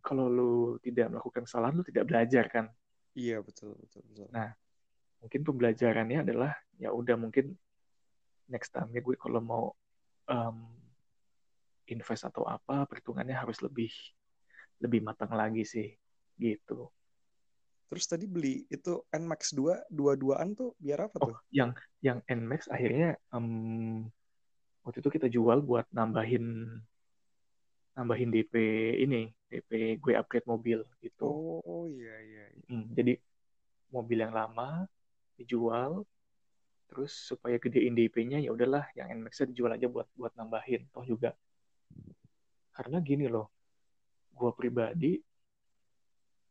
[0.00, 2.72] kalau lu tidak melakukan kesalahan lu tidak belajar kan?
[3.12, 4.26] Iya betul betul betul.
[4.32, 4.48] Nah
[5.20, 7.52] mungkin pembelajarannya adalah ya udah mungkin
[8.48, 9.64] next time gue kalau mau
[10.32, 10.72] um,
[11.92, 13.92] invest atau apa perhitungannya harus lebih
[14.80, 15.88] lebih matang lagi sih
[16.40, 16.88] gitu.
[17.88, 21.36] Terus tadi beli itu Nmax 2 dua-duaan tuh biar apa oh, tuh?
[21.52, 24.04] yang yang Nmax akhirnya um,
[24.84, 26.78] waktu itu kita jual buat nambahin
[27.98, 28.54] nambahin DP
[29.02, 31.26] ini, DP gue upgrade mobil gitu.
[31.66, 32.44] Oh iya iya.
[32.54, 32.64] iya.
[32.70, 33.18] Hmm, jadi
[33.90, 34.86] mobil yang lama
[35.34, 36.06] dijual
[36.88, 41.34] terus supaya gedein DP-nya ya udahlah yang Nmax dijual aja buat buat nambahin toh juga.
[42.72, 43.50] Karena gini loh,
[44.30, 45.18] gue pribadi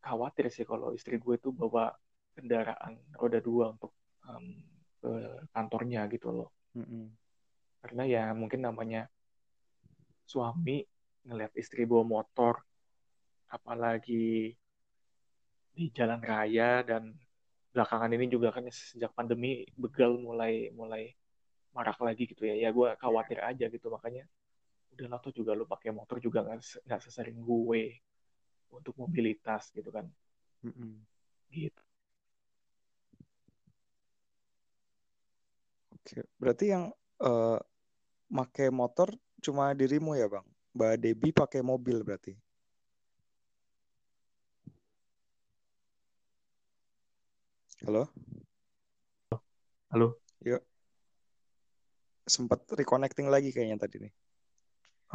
[0.03, 1.95] khawatir sih kalau istri gue tuh bawa
[2.35, 3.95] kendaraan roda dua untuk
[4.27, 4.61] um,
[4.99, 5.11] ke
[5.55, 6.49] kantornya gitu loh.
[6.75, 7.05] Mm-hmm.
[7.81, 9.07] Karena ya mungkin namanya
[10.27, 10.83] suami
[11.27, 12.63] ngeliat istri bawa motor,
[13.51, 14.55] apalagi
[15.77, 17.13] di jalan raya dan
[17.75, 21.13] belakangan ini juga kan sejak pandemi begal mulai mulai
[21.75, 22.55] marak lagi gitu ya.
[22.57, 24.25] Ya gue khawatir aja gitu makanya
[24.97, 28.01] udah lah tuh juga lu pakai motor juga nggak sesering gue
[28.73, 30.09] untuk mobilitas gitu kan
[30.65, 30.93] mm -mm.
[31.53, 31.83] gitu
[35.93, 36.89] oke berarti yang
[37.21, 37.61] uh,
[38.33, 40.47] make motor cuma dirimu ya bang
[40.77, 42.37] mbak Debi pakai mobil berarti
[47.89, 48.05] halo
[49.89, 50.61] halo yuk
[52.29, 54.13] sempat reconnecting lagi kayaknya tadi nih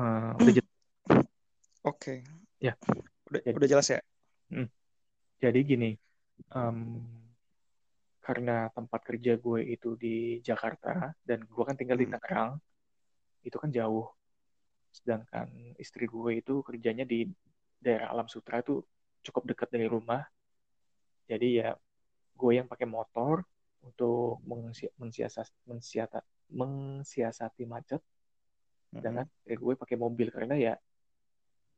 [0.02, 1.22] uh, udah oke
[1.86, 2.26] okay.
[2.58, 2.74] ya
[3.32, 4.00] Udah, jadi, udah jelas ya?
[4.52, 4.68] Hmm.
[5.40, 5.90] Jadi gini,
[6.52, 7.00] um,
[8.20, 12.12] karena tempat kerja gue itu di Jakarta dan gue kan tinggal di hmm.
[12.12, 12.60] Tangerang,
[13.40, 14.12] itu kan jauh.
[14.92, 15.48] Sedangkan
[15.80, 17.24] istri gue itu kerjanya di
[17.80, 18.84] daerah Alam Sutra itu
[19.24, 20.22] cukup dekat dari rumah.
[21.26, 21.72] Jadi ya
[22.36, 23.40] gue yang pakai motor
[23.82, 24.38] untuk
[25.00, 28.02] mensiasati, mensiasati, mensiasati macet.
[28.92, 29.58] Sedangkan mm -hmm.
[29.58, 30.74] gue pakai mobil karena ya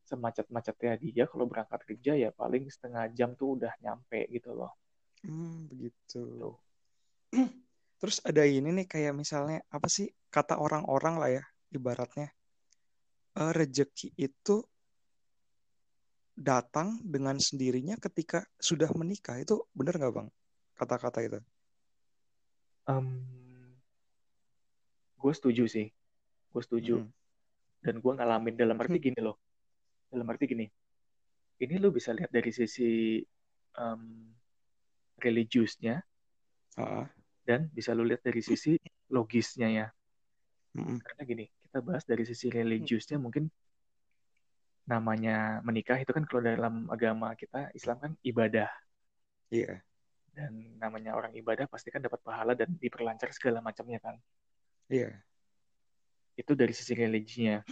[0.04, 4.74] semacet-macetnya dia kalau berangkat kerja ya paling setengah jam tuh udah nyampe gitu loh.
[5.24, 6.20] Hmm, begitu.
[6.20, 6.56] Tuh.
[8.04, 12.28] Terus ada ini nih kayak misalnya apa sih kata orang-orang lah ya ibaratnya
[13.38, 14.62] uh, rejeki itu
[16.34, 20.28] datang dengan sendirinya ketika sudah menikah itu benar nggak bang
[20.74, 21.40] kata-kata itu?
[22.84, 23.22] Um,
[25.16, 25.88] gue setuju sih,
[26.50, 27.06] gue setuju.
[27.06, 27.10] Hmm.
[27.84, 29.06] Dan gue ngalamin dalam arti hmm.
[29.06, 29.38] gini loh
[30.14, 30.66] dalam arti gini
[31.58, 33.18] ini lo bisa lihat dari sisi
[33.74, 34.30] um,
[35.18, 35.98] religiusnya
[36.78, 37.02] uh.
[37.42, 38.78] dan bisa lo lihat dari sisi
[39.10, 39.86] logisnya ya
[40.78, 43.50] mm karena gini kita bahas dari sisi religiusnya mungkin
[44.86, 48.70] namanya menikah itu kan kalau dalam agama kita Islam kan ibadah
[49.50, 49.78] iya yeah.
[50.38, 54.14] dan namanya orang ibadah pasti kan dapat pahala dan diperlancar segala macamnya kan
[54.86, 56.38] iya yeah.
[56.38, 57.66] itu dari sisi religinya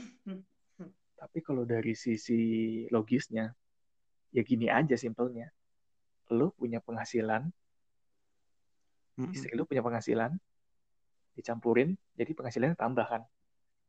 [1.23, 3.47] tapi kalau dari sisi logisnya,
[4.35, 5.55] ya gini aja simpelnya.
[6.35, 7.47] Lo punya penghasilan,
[9.23, 9.31] mm-hmm.
[9.31, 10.35] istri lo punya penghasilan,
[11.39, 13.23] dicampurin, jadi penghasilannya tambah kan.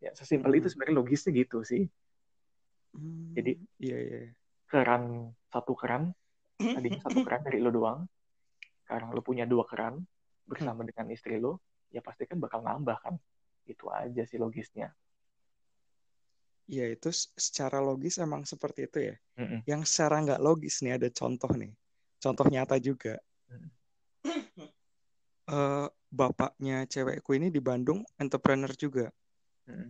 [0.04, 0.60] Ya sesimpel mm-hmm.
[0.60, 1.88] itu sebenarnya logisnya gitu sih.
[2.93, 4.20] Mm, jadi iya, iya.
[4.68, 6.12] keran satu keran,
[6.76, 8.04] tadinya satu keran dari lo doang,
[8.84, 10.04] sekarang lo punya dua keran,
[10.43, 13.16] bersama dengan istri lo ya pasti kan bakal nambah kan
[13.70, 14.91] itu aja sih logisnya
[16.64, 19.16] Iya itu secara logis emang seperti itu ya.
[19.36, 19.68] Mm-mm.
[19.68, 21.76] Yang secara nggak logis nih ada contoh nih,
[22.24, 23.20] contoh nyata juga.
[23.51, 23.68] Mm.
[25.43, 29.12] Eh, bapaknya cewekku ini di Bandung entrepreneur juga.
[29.70, 29.89] Mm-mm.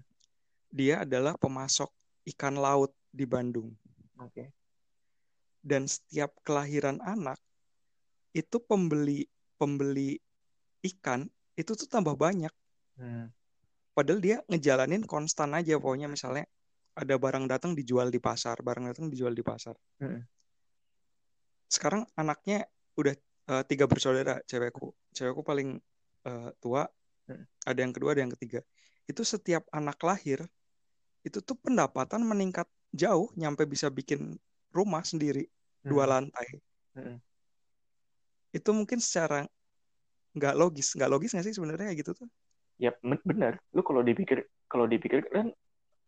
[0.74, 1.90] Dia adalah pemasok
[2.34, 3.74] ikan laut di Bandung.
[4.18, 4.50] oke
[5.64, 7.40] Dan setiap kelahiran anak
[8.34, 10.18] itu pembeli pembeli
[10.84, 12.52] ikan itu tuh tambah banyak.
[12.98, 13.30] Hmm.
[13.94, 16.50] Padahal dia ngejalanin konstan aja pokoknya misalnya
[16.98, 19.78] ada barang datang dijual di pasar, barang datang dijual di pasar.
[20.02, 20.22] Mm-mm.
[21.70, 22.66] Sekarang anaknya
[22.98, 23.14] udah
[23.50, 24.94] eh, tiga bersaudara, cewekku.
[25.14, 25.78] Cewekku paling
[26.26, 26.90] eh, tua,
[27.24, 27.48] Hmm.
[27.64, 28.60] ada yang kedua, ada yang ketiga.
[29.12, 30.40] Itu setiap anak lahir
[31.28, 34.36] itu tuh pendapatan meningkat jauh, nyampe bisa bikin
[34.78, 35.48] rumah sendiri
[35.84, 36.12] dua Mm.
[36.14, 36.48] lantai.
[36.98, 37.18] Mm-mm.
[38.54, 39.48] Itu mungkin secara
[40.38, 42.30] nggak logis, nggak logis nggak sih sebenarnya kayak gitu tuh?
[42.82, 42.90] ya
[43.30, 45.48] bener lu kalau dipikir kalau dipikir kan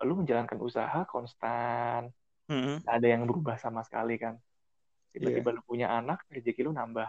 [0.03, 2.09] lu menjalankan usaha konstan
[2.83, 4.35] nggak ada yang berubah sama sekali kan
[5.13, 5.57] tiba-tiba Iya.
[5.57, 7.07] lu punya anak rezeki lu nambah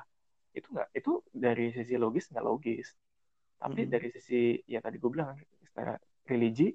[0.55, 2.87] itu nggak itu dari sisi logis nggak logis
[3.59, 3.91] tapi Mm.
[3.91, 5.35] dari sisi ya tadi gue bilang
[5.77, 6.73] secara religi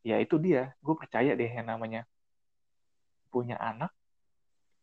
[0.00, 2.08] ya itu dia gue percaya deh yang namanya
[3.28, 3.92] punya anak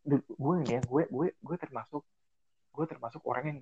[0.06, 2.06] gue ini ya gue gue gue termasuk
[2.70, 3.60] gue termasuk orang yang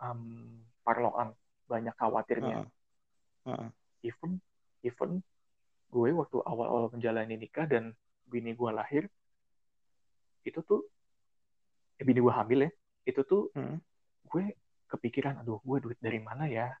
[0.00, 1.36] um, parloan
[1.68, 3.52] banyak khawatirnya Heeh.
[3.52, 3.68] Heeh.
[4.08, 4.40] even
[4.80, 5.20] even
[5.92, 7.92] gue waktu awal-awal menjalani nikah dan
[8.24, 9.04] bini gue lahir
[10.48, 10.88] itu tuh
[12.00, 12.70] eh, bini gue hamil ya
[13.04, 13.76] itu tuh Mm.
[14.24, 14.44] gue
[14.88, 16.72] kepikiran aduh gue duit dari mana ya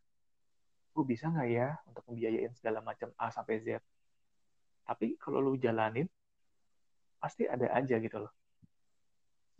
[0.98, 3.78] gue bisa nggak ya untuk membiayain segala macam A sampai Z?
[4.82, 6.10] Tapi kalau lu jalanin
[7.22, 8.34] pasti ada aja gitu loh.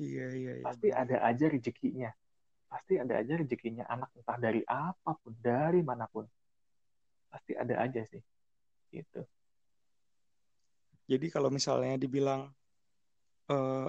[0.02, 0.64] Iya, iya, iya.
[0.66, 2.10] pasti ada aja rezekinya.
[2.66, 6.26] Pasti ada aja rezekinya anak entah dari apa pun dari mana pun.
[7.30, 8.22] Pasti ada aja sih.
[8.90, 9.22] Gitu.
[11.06, 12.50] Jadi kalau misalnya dibilang
[13.48, 13.88] eh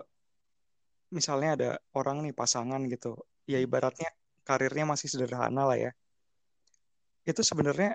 [1.09, 3.17] misalnya ada orang nih pasangan gitu,
[3.49, 4.13] ya ibaratnya
[4.45, 5.91] karirnya masih sederhana lah ya.
[7.29, 7.91] Itu sebenarnya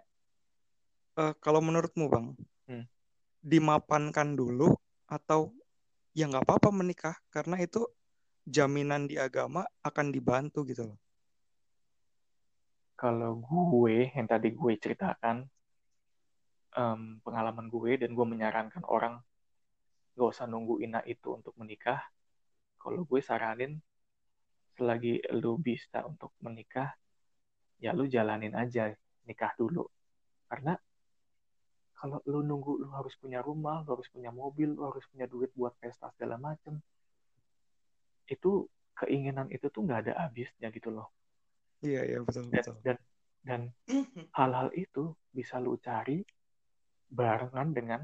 [1.20, 2.26] eh, kalau menurutmu Bang,
[2.68, 2.84] Hmm.
[3.52, 4.68] dimapankan dulu
[5.16, 5.40] atau
[6.18, 7.80] ya nggak apa-apa menikah karena itu
[8.56, 10.98] jaminan di agama akan dibantu gitu loh.
[13.00, 15.36] kalau gue yang tadi gue ceritakan
[16.80, 19.14] em, pengalaman gue dan gue menyarankan orang
[20.18, 22.00] gak usah nunggu ina itu untuk menikah
[22.82, 23.72] kalau gue saranin
[24.78, 26.90] selagi lu bisa untuk menikah
[27.82, 28.94] ya lu jalanin aja
[29.24, 29.84] nikah dulu
[30.48, 30.76] karena
[31.94, 35.50] kalau lu nunggu lu harus punya rumah lu harus punya mobil lu harus punya duit
[35.56, 36.76] buat pesta segala macem
[38.28, 41.08] itu keinginan itu tuh nggak ada habisnya gitu loh
[41.84, 42.76] Iya, iya betul dan betul.
[42.80, 42.96] dan
[43.44, 43.60] dan
[44.32, 46.24] hal-hal itu bisa lu cari
[47.12, 48.00] barengan dengan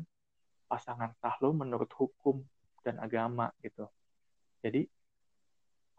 [0.69, 2.45] pasangan sah lo menurut hukum
[2.85, 3.89] dan agama gitu.
[4.61, 4.85] Jadi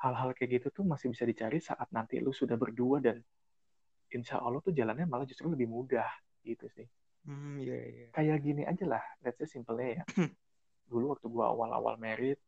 [0.05, 3.17] hal-hal kayak gitu tuh masih bisa dicari saat nanti lu sudah berdua dan
[4.11, 6.07] insya Allah tuh jalannya malah justru lebih mudah
[6.43, 6.87] gitu sih.
[7.25, 8.07] Hmm, iya, iya.
[8.11, 10.03] Kayak gini aja lah, let's say simpelnya ya.
[10.89, 12.41] Dulu waktu gua awal-awal merit,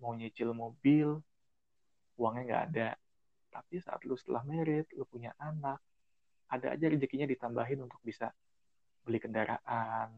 [0.00, 1.20] mau nyicil mobil,
[2.16, 2.88] uangnya nggak ada.
[3.52, 5.78] Tapi saat lu setelah merit, lu punya anak,
[6.48, 8.32] ada aja rezekinya ditambahin untuk bisa
[9.04, 10.16] beli kendaraan.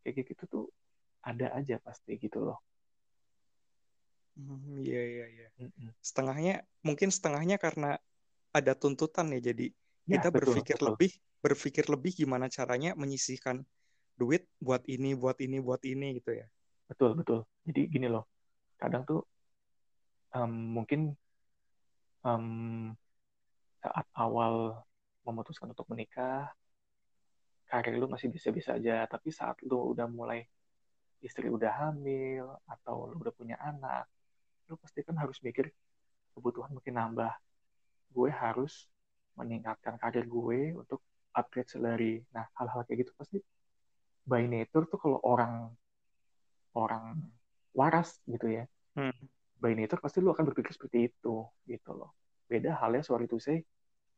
[0.00, 0.66] Kayak gitu tuh
[1.24, 2.60] ada aja pasti gitu loh.
[4.34, 5.46] Hmm, iya, iya, iya.
[6.02, 8.02] Setengahnya mungkin setengahnya karena
[8.58, 9.66] ada tuntutan ya jadi
[10.06, 10.94] Ya, kita betul, berpikir betul.
[10.94, 11.10] lebih
[11.44, 13.56] berpikir lebih gimana caranya menyisihkan
[14.20, 16.46] duit buat ini buat ini buat ini gitu ya
[16.90, 17.38] Betul, betul.
[17.66, 18.24] Jadi gini loh,
[18.80, 19.20] kadang tuh
[20.34, 21.00] em, mungkin
[22.24, 22.96] em,
[23.82, 24.54] saat awal
[25.26, 26.50] memutuskan untuk menikah,
[27.70, 29.04] karir lu masih bisa-bisa aja.
[29.12, 30.40] Tapi saat lu udah mulai
[31.26, 34.04] istri udah hamil atau lu udah punya anak,
[34.68, 35.66] lu pasti kan harus mikir
[36.34, 37.32] kebutuhan makin nambah.
[38.14, 38.86] Gue harus
[39.38, 41.02] meningkatkan karir gue untuk
[41.34, 42.22] upgrade salary.
[42.30, 43.38] Nah, hal-hal kayak gitu pasti
[44.30, 45.52] by nature tuh kalau orang
[46.74, 47.04] orang
[47.74, 49.14] waras gitu ya, Hmm.
[49.58, 51.34] by nature pasti lu akan berpikir seperti itu
[51.66, 52.14] gitu loh.
[52.46, 53.58] Beda halnya sorry to say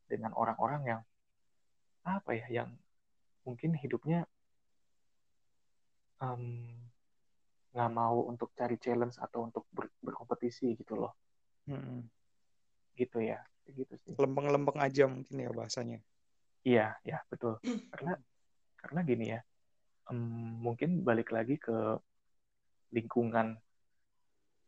[0.05, 1.01] dengan orang-orang yang
[2.05, 2.69] apa ya, yang
[3.45, 4.29] mungkin hidupnya
[7.77, 11.13] nggak mau untuk cari challenge atau untuk ber- berkompetisi gitu loh,
[11.69, 12.09] Hmm.
[12.97, 13.37] gitu ya,
[13.73, 14.13] gitu sih.
[14.15, 15.99] lempeng-lempeng aja mungkin ya bahasanya
[16.67, 17.63] Iya, ya betul.
[17.63, 18.19] Karena
[18.75, 19.39] karena gini ya,
[20.11, 20.19] em,
[20.59, 21.95] mungkin balik lagi ke
[22.91, 23.55] lingkungan,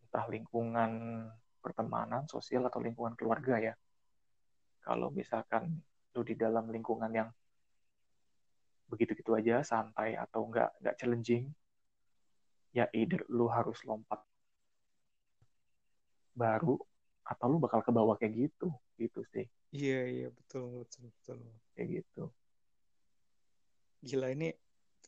[0.08, 0.92] entah lingkungan
[1.60, 3.76] pertemanan, sosial atau lingkungan keluarga ya.
[4.80, 5.84] kalau misalkan
[6.18, 7.30] lu di dalam lingkungan yang
[8.90, 11.54] begitu-gitu aja santai atau enggak enggak challenging
[12.74, 14.18] ya either lu harus lompat
[16.34, 16.82] baru
[17.30, 18.74] atau lu bakal ke bawah kayak gitu?
[18.98, 19.46] Gitu sih.
[19.70, 21.38] Iya iya betul betul betul.
[21.78, 22.24] Kayak gitu.
[24.02, 24.50] Gila ini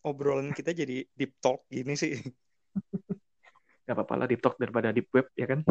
[0.06, 2.14] obrolan kita jadi deep talk gini sih.
[3.90, 5.66] Gak apa-apa lah deep talk daripada deep web ya kan?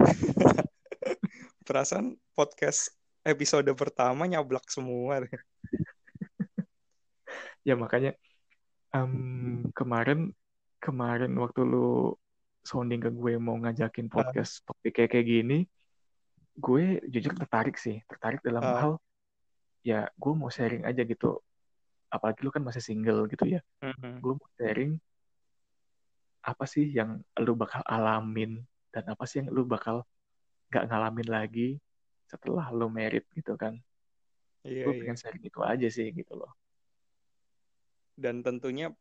[1.67, 2.91] Perasaan podcast
[3.23, 5.23] episode pertama nyablak semua.
[7.61, 8.17] Ya makanya
[8.97, 10.33] um, kemarin
[10.81, 12.17] kemarin waktu lu
[12.65, 15.59] sounding ke gue mau ngajakin podcast topik kayak kayak gini
[16.61, 18.77] gue jujur tertarik sih tertarik dalam Ah.
[18.81, 18.93] hal
[19.81, 21.41] ya gue mau sharing aja gitu
[22.13, 24.21] apalagi lu kan masih single gitu ya Mhm.
[24.21, 24.93] gue mau sharing
[26.41, 28.61] apa sih yang lu bakal alamin
[28.93, 30.05] dan apa sih yang lu bakal
[30.69, 31.69] gak ngalamin lagi
[32.29, 33.81] setelah lu merit gitu kan
[34.61, 35.01] Iya, gue iya.
[35.01, 36.53] pengen sharing itu aja sih gitu loh
[38.21, 38.93] Dan tentunya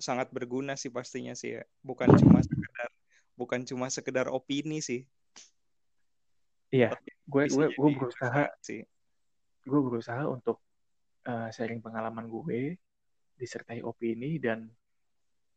[0.00, 1.62] sangat berguna sih pastinya sih ya.
[1.84, 2.88] Bukan cuma sekedar
[3.36, 5.04] bukan cuma sekedar opini sih.
[6.72, 6.90] Iya
[7.28, 8.82] gue gue gue berusaha sih.
[9.62, 10.58] gue berusaha untuk
[11.28, 12.74] uh, sharing pengalaman gue
[13.38, 14.66] disertai opini dan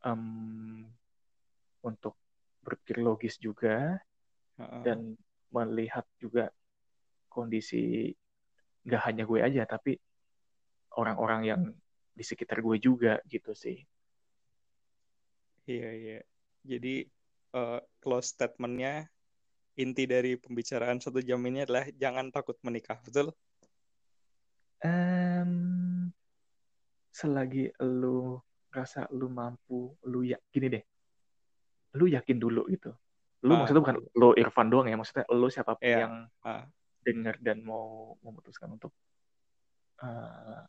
[0.06, 0.86] em,
[1.82, 2.14] untuk
[2.62, 3.98] berpikir logis juga
[4.62, 4.82] Heeh.
[4.86, 5.18] dan
[5.54, 6.50] melihat juga
[7.30, 8.14] kondisi
[8.86, 9.98] nggak hanya gue aja tapi
[11.00, 11.62] orang-orang yang
[12.16, 13.82] di sekitar gue juga gitu sih
[15.66, 16.20] Iya, iya.
[16.62, 17.10] Jadi
[17.58, 19.10] eh, close statementnya
[19.76, 23.36] inti dari pembicaraan satu jam ini adalah jangan takut menikah, betul?
[24.84, 26.12] Em,
[27.12, 28.40] selagi lu
[28.72, 30.84] rasa lu mampu lu ya gini deh.
[31.96, 32.92] Lu yakin dulu gitu.
[33.48, 36.08] Lu Ah, maksudnya bukan lu Irfan doang ya maksudnya lu siapa pun Iya.
[36.08, 36.14] yang
[36.44, 36.68] ah,
[37.06, 38.92] dengar dan mau memutuskan untuk
[40.02, 40.66] uh,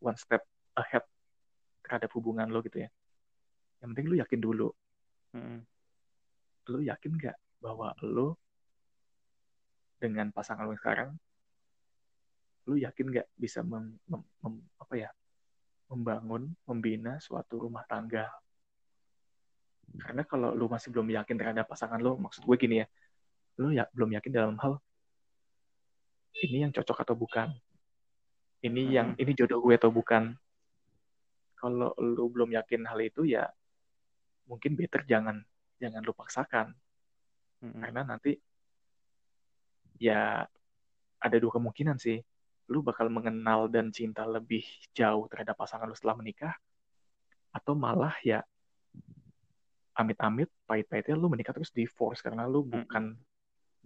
[0.00, 0.42] one step
[0.74, 1.04] ahead
[1.84, 2.90] terhadap hubungan lo gitu ya.
[3.84, 4.68] Yang penting lu yakin dulu.
[5.36, 5.60] Mm,
[6.68, 8.32] lu yakin nggak bahwa lu
[10.00, 11.16] dengan pasangan lu sekarang
[12.64, 15.10] lu yakin nggak bisa mem- mem- mem- apa ya
[15.92, 18.24] membangun membina suatu rumah tangga?
[20.00, 22.86] Karena kalau lu masih belum yakin terhadap pasangan lu maksud gue gini ya
[23.60, 24.80] lu ya belum yakin dalam hal
[26.34, 27.52] ini yang cocok atau bukan?
[28.64, 29.22] Ini yang Mm-mm.
[29.22, 30.34] ini jodoh gue atau bukan?
[31.60, 33.46] Kalau lu belum yakin hal itu ya
[34.48, 35.44] mungkin better jangan
[35.84, 36.72] jangan lu paksakan.
[37.60, 38.32] Mm, karena nanti
[40.00, 40.48] ya
[41.20, 42.20] ada dua kemungkinan sih.
[42.72, 44.64] Lu bakal mengenal dan cinta lebih
[44.96, 46.56] jauh terhadap pasangan lu setelah menikah
[47.54, 48.42] atau malah ya
[49.94, 53.14] amit-amit pahit-pahitnya lu menikah terus divorce karena lu bukan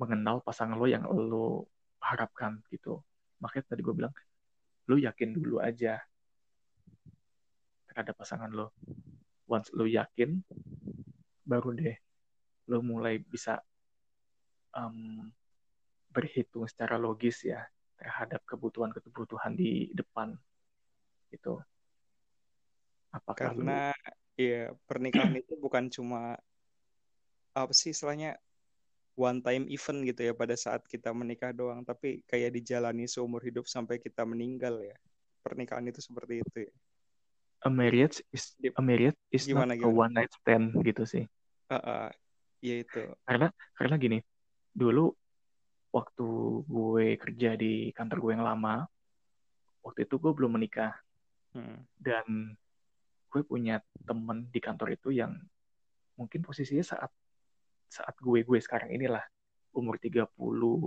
[0.01, 1.67] mengenal pasangan lu yang lu
[2.01, 3.03] harapkan gitu.
[3.43, 4.15] Makanya tadi gue bilang
[4.89, 6.01] lu yakin dulu aja
[7.93, 8.71] terhadap pasangan lu.
[9.45, 10.41] Once lu yakin
[11.49, 11.97] baru deh
[12.69, 13.65] lu mulai bisa
[14.77, 15.33] em,
[16.13, 17.65] berhitung secara logis ya
[17.97, 20.37] terhadap kebutuhan-kebutuhan di depan
[21.33, 21.59] gitu.
[23.11, 23.91] Apakah lu Karena
[24.37, 26.37] ya pernikahan itu bukan cuma
[27.57, 28.39] apa sih istilahnya
[29.19, 33.67] one time event gitu ya pada saat kita menikah doang, tapi kayak dijalani seumur hidup
[33.67, 34.95] sampai kita meninggal ya.
[35.43, 36.75] Pernikahan itu seperti itu ya.
[37.67, 39.99] a marriage is a marriage is Gimana, not a gimana?
[40.07, 41.25] one night stand gitu sih.
[41.69, 42.09] Ah, ah,
[42.65, 43.03] ya itu.
[43.25, 44.19] Karena karena gini,
[44.73, 45.13] dulu
[45.93, 46.29] waktu
[46.65, 48.85] gue kerja di kantor gue yang lama,
[49.85, 50.93] waktu itu gue belum menikah
[51.49, 51.81] Hmm.
[51.97, 52.53] dan
[53.33, 55.33] gue punya temen di kantor itu yang
[56.13, 57.09] mungkin posisinya saat
[57.89, 59.25] saat gue gue sekarang inilah
[59.73, 60.29] umur 30,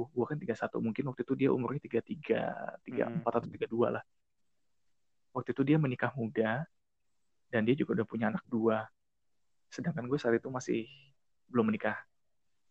[0.05, 4.03] gue kan 31, mungkin waktu itu dia umurnya 33, 34 atau 32 lah.
[5.33, 6.67] Waktu itu dia menikah muda
[7.49, 8.85] dan dia juga udah punya anak dua.
[9.71, 10.85] Sedangkan gue saat itu masih
[11.47, 11.95] belum menikah.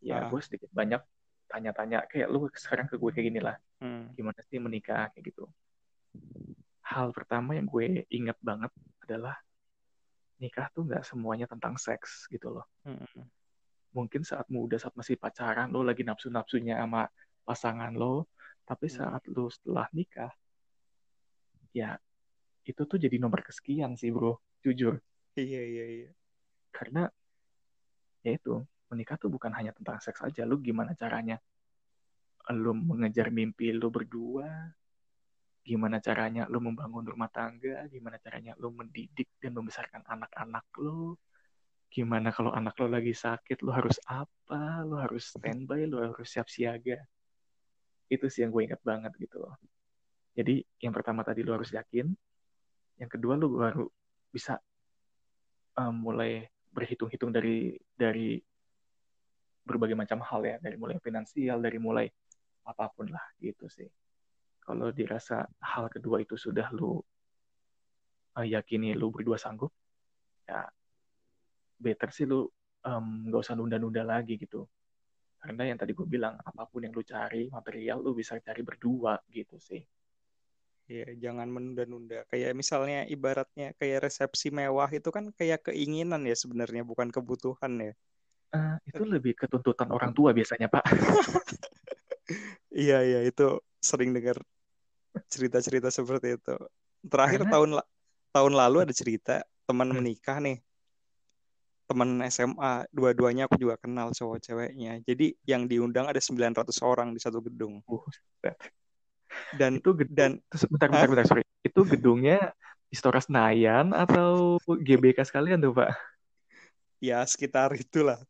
[0.01, 0.29] Ya, Ah.
[0.29, 1.01] gue sedikit banyak
[1.49, 3.57] tanya-tanya kayak lu sekarang ke gue kayak gini lah.
[3.81, 4.13] Hmm.
[4.15, 5.49] Gimana sih menikah kayak gitu.
[6.85, 8.71] Hal pertama yang gue ingat banget
[9.01, 9.37] adalah
[10.37, 12.67] nikah tuh nggak semuanya tentang seks gitu loh.
[12.85, 13.27] Hmm.
[13.91, 17.11] mungkin saat muda saat masih pacaran lo lagi nafsu-nafsunya sama
[17.43, 18.31] pasangan lo
[18.63, 18.97] tapi Hmm.
[19.03, 20.31] saat lo setelah nikah
[21.75, 21.99] ya
[22.63, 25.03] itu tuh jadi nomor kesekian sih bro jujur
[25.35, 26.11] Iya, iya, iya.
[26.71, 27.07] Karena
[28.25, 30.43] ya itu menikah tuh bukan hanya tentang seks aja.
[30.49, 31.39] Lo gimana caranya
[32.51, 34.49] lo mengejar mimpi lo berdua?
[35.61, 37.87] Gimana caranya lo membangun rumah tangga?
[37.87, 41.21] Gimana caranya lo mendidik dan membesarkan anak-anak lo
[41.91, 44.87] gimana kalau anak lo lagi sakit lo harus apa?
[44.87, 46.97] Lo harus standby lo harus siap siaga.
[48.07, 49.59] Itu sih yang gue ingat banget gitu loh.
[50.39, 52.07] Jadi yang pertama tadi lu harus yakin.
[53.03, 53.87] Yang kedua lu baru
[54.31, 54.63] bisa
[55.75, 58.39] um, mulai berhitung-hitung dari dari
[59.67, 60.57] berbagai macam hal ya.
[60.59, 62.07] Dari mulai finansial dari mulai
[62.67, 63.87] apa pun lah gitu sih.
[64.63, 66.99] Kalau dirasa hal kedua itu sudah lu
[68.39, 69.75] uh, yakini lu berdua sanggup
[70.47, 70.67] ya
[71.81, 72.47] better sih lu
[72.87, 74.67] um, usah nunda-nunda lagi gitu.
[75.41, 79.17] Karena yang tadi gue bilang apa pun yang lu cari material lu bisa cari berdua
[79.33, 79.81] gitu sih
[80.91, 82.27] Iya, jangan menunda-nunda.
[82.27, 87.95] Kayak misalnya ibaratnya kayak resepsi mewah itu kan kayak keinginan ya sebenarnya bukan kebutuhan ya.
[88.51, 90.83] Uh, itu lebih ketuntutan orang tua biasanya, Pak.
[92.75, 94.35] iya, iya, itu sering dengar
[95.31, 96.59] cerita-cerita seperti itu.
[97.07, 97.55] Terakhir Karena...
[97.55, 97.71] tahun
[98.35, 99.35] tahun lalu ada cerita
[99.71, 99.97] teman hmm.
[100.03, 100.59] menikah nih
[101.91, 106.55] teman SMA dua-duanya aku juga kenal cowok ceweknya jadi yang diundang ada 900
[106.87, 108.07] orang di satu gedung uh,
[109.57, 112.53] dan itu dan bentar bentar bentar sorry itu gedungnya
[112.91, 115.95] Istora Senayan atau GBK sekalian tuh pak
[116.99, 118.21] ya sekitar itulah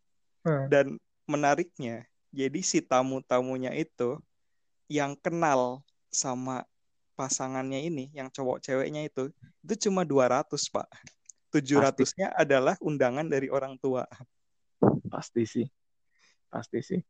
[0.46, 0.66] hmm.
[0.68, 0.86] dan
[1.24, 4.20] menariknya jadi si tamu-tamunya itu
[4.90, 6.66] yang kenal sama
[7.14, 9.30] pasangannya ini yang cowok ceweknya itu
[9.66, 10.88] itu cuma 200 pak
[11.51, 14.07] 700-nya adalah undangan dari orang tua.
[15.11, 15.66] Pasti sih.
[16.46, 17.01] Pasti sih.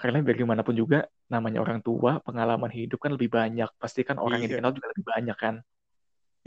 [0.00, 3.68] Karena bagaimanapun juga namanya orang tua, pengalaman hidup kan lebih banyak.
[3.76, 4.48] Pasti kan orang iya.
[4.48, 5.54] yang dikenal juga lebih banyak kan.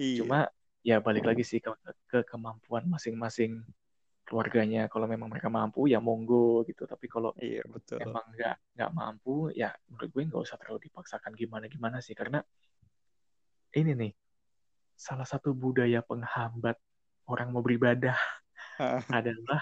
[0.01, 0.17] Iya.
[0.25, 0.39] Cuma
[0.81, 1.69] ya balik lagi sih ke,
[2.09, 3.61] ke kemampuan masing-masing
[4.25, 4.89] keluarganya.
[4.89, 6.89] Kalau memang mereka mampu ya monggo gitu.
[6.89, 8.01] Tapi kalau iya, betul.
[8.01, 12.17] emang nggak nggak mampu ya menurut gue nggak usah terlalu dipaksakan gimana gimana sih.
[12.17, 12.41] Karena
[13.77, 14.11] ini nih
[14.97, 16.81] salah satu budaya penghambat
[17.29, 18.17] orang mau beribadah
[19.13, 19.61] adalah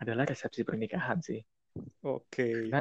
[0.00, 1.44] adalah resepsi pernikahan sih.
[2.08, 2.24] Oke.
[2.32, 2.52] Okay.
[2.72, 2.80] Karena,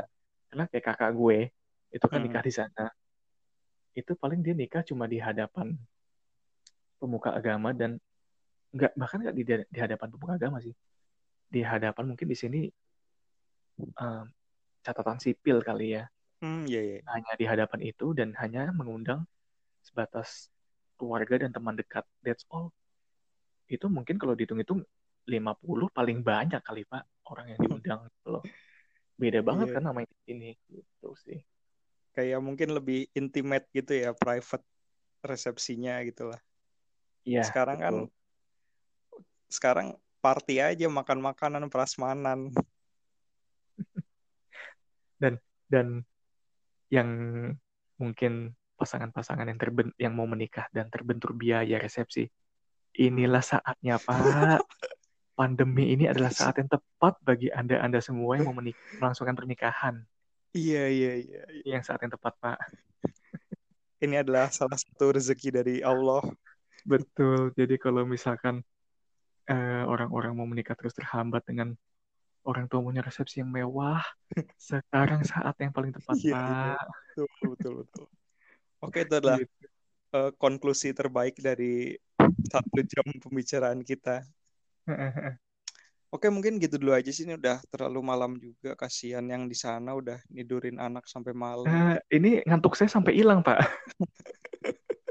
[0.52, 1.52] karena kayak kakak gue
[1.92, 2.26] itu kan hmm.
[2.30, 2.86] nikah di sana.
[3.98, 5.74] Itu paling dia nikah cuma di hadapan
[6.98, 8.02] pemuka agama dan
[8.74, 10.76] nggak bahkan nggak di, di hadapan pemuka agama sih.
[11.48, 12.62] Di hadapan mungkin di sini
[13.80, 14.26] um,
[14.84, 16.04] catatan sipil kali ya.
[16.44, 17.02] Hmm, yeah, yeah.
[17.10, 19.26] Hanya di hadapan itu dan hanya mengundang
[19.82, 20.54] sebatas
[21.00, 22.06] keluarga dan teman dekat.
[22.22, 22.70] That's all
[23.68, 24.84] itu mungkin kalau dihitung-hitung
[25.28, 28.44] 50 paling banyak kali Pak orang yang diundang gitu loh.
[29.18, 29.76] Beda banget yeah.
[29.82, 31.42] kan namanya ini gitu sih.
[32.14, 34.66] Kayak mungkin lebih intimate gitu ya, private
[35.26, 36.42] resepsinya gitu lah.
[37.26, 37.44] Iya.
[37.46, 38.10] Sekarang kan betul.
[38.10, 38.16] kan
[39.48, 39.88] sekarang
[40.22, 42.54] party aja makan makanan prasmanan.
[45.22, 46.06] dan dan
[46.94, 47.10] yang
[47.98, 52.30] mungkin pasangan-pasangan yang terben yang mau menikah dan terbentur biaya resepsi
[52.98, 54.62] inilah saatnya Pak.
[55.38, 60.02] Pandemi ini adalah saat yang tepat bagi Anda-Anda semua yang mau melangsungkan pernikahan.
[60.58, 61.42] Iya, iya, iya.
[61.78, 62.58] Yang saat yang tepat, Pak.
[64.04, 66.26] Ini adalah salah satu rezeki dari Allah.
[66.92, 67.54] Betul.
[67.54, 68.66] Jadi kalau misalkan
[69.46, 71.78] eh, orang-orang mau menikah terus terhambat dengan
[72.48, 74.00] orang tua punya resepsi yang mewah,
[74.56, 76.42] sekarang saat yang paling tepat, iya, Pak.
[76.48, 76.72] Iya.
[77.12, 78.06] Betul, betul, betul.
[78.80, 79.68] Oke, itu adalah gitu.
[80.16, 82.00] uh, konklusi terbaik dari
[82.48, 84.24] satu jam pembicaraan kita.
[86.08, 87.28] Oke, mungkin gitu dulu aja sih.
[87.28, 88.80] Ini udah terlalu malam juga.
[88.80, 91.68] Kasihan yang di sana udah nidurin anak sampai malam.
[91.68, 93.60] Uh, ini ngantuk saya sampai hilang, Pak.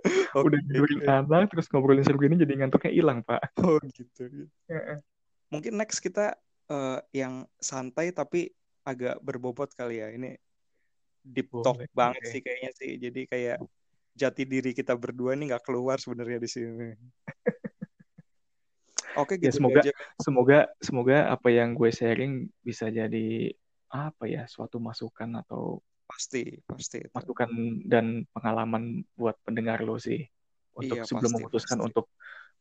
[0.08, 0.40] okay.
[0.48, 3.60] Udah nidurin anak, terus ngobrolin seru gini jadi ngantuknya hilang, Pak.
[3.60, 4.48] Oh, gitu.
[5.52, 6.32] Mungkin next kita
[6.72, 10.08] uh, yang santai tapi agak berbobot kali ya.
[10.16, 10.32] Ini
[11.20, 11.92] deep talk Boleh.
[11.92, 12.30] banget okay.
[12.32, 12.90] sih kayaknya sih.
[12.96, 13.58] Jadi kayak
[14.16, 16.88] jati diri kita berdua nih nggak keluar sebenarnya di sini.
[19.16, 19.92] Oke, gitu ya, semoga aja.
[20.20, 23.52] semoga semoga apa yang gue sharing bisa jadi
[23.88, 27.10] apa ya suatu masukan atau pasti pasti itu.
[27.12, 27.50] masukan
[27.88, 30.22] dan pengalaman buat pendengar lo sih
[30.76, 31.88] untuk iya, sebelum pasti, memutuskan pasti.
[31.90, 32.06] untuk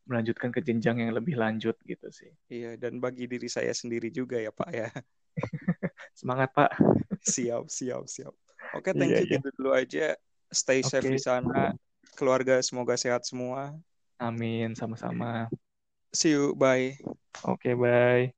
[0.05, 2.29] melanjutkan ke jenjang yang lebih lanjut gitu sih.
[2.47, 4.87] Iya, dan bagi diri saya sendiri juga ya Pak ya.
[6.19, 6.71] Semangat Pak.
[7.25, 8.33] siap, siap, siap.
[8.77, 9.35] Oke, thank iya, you iya.
[9.41, 10.13] gitu dulu aja.
[10.53, 10.89] Stay okay.
[10.89, 11.73] safe di sana.
[12.13, 13.73] Keluarga semoga sehat semua.
[14.21, 15.49] Amin, sama-sama.
[16.15, 16.99] See you, bye.
[17.03, 18.33] Oke, okay, bye.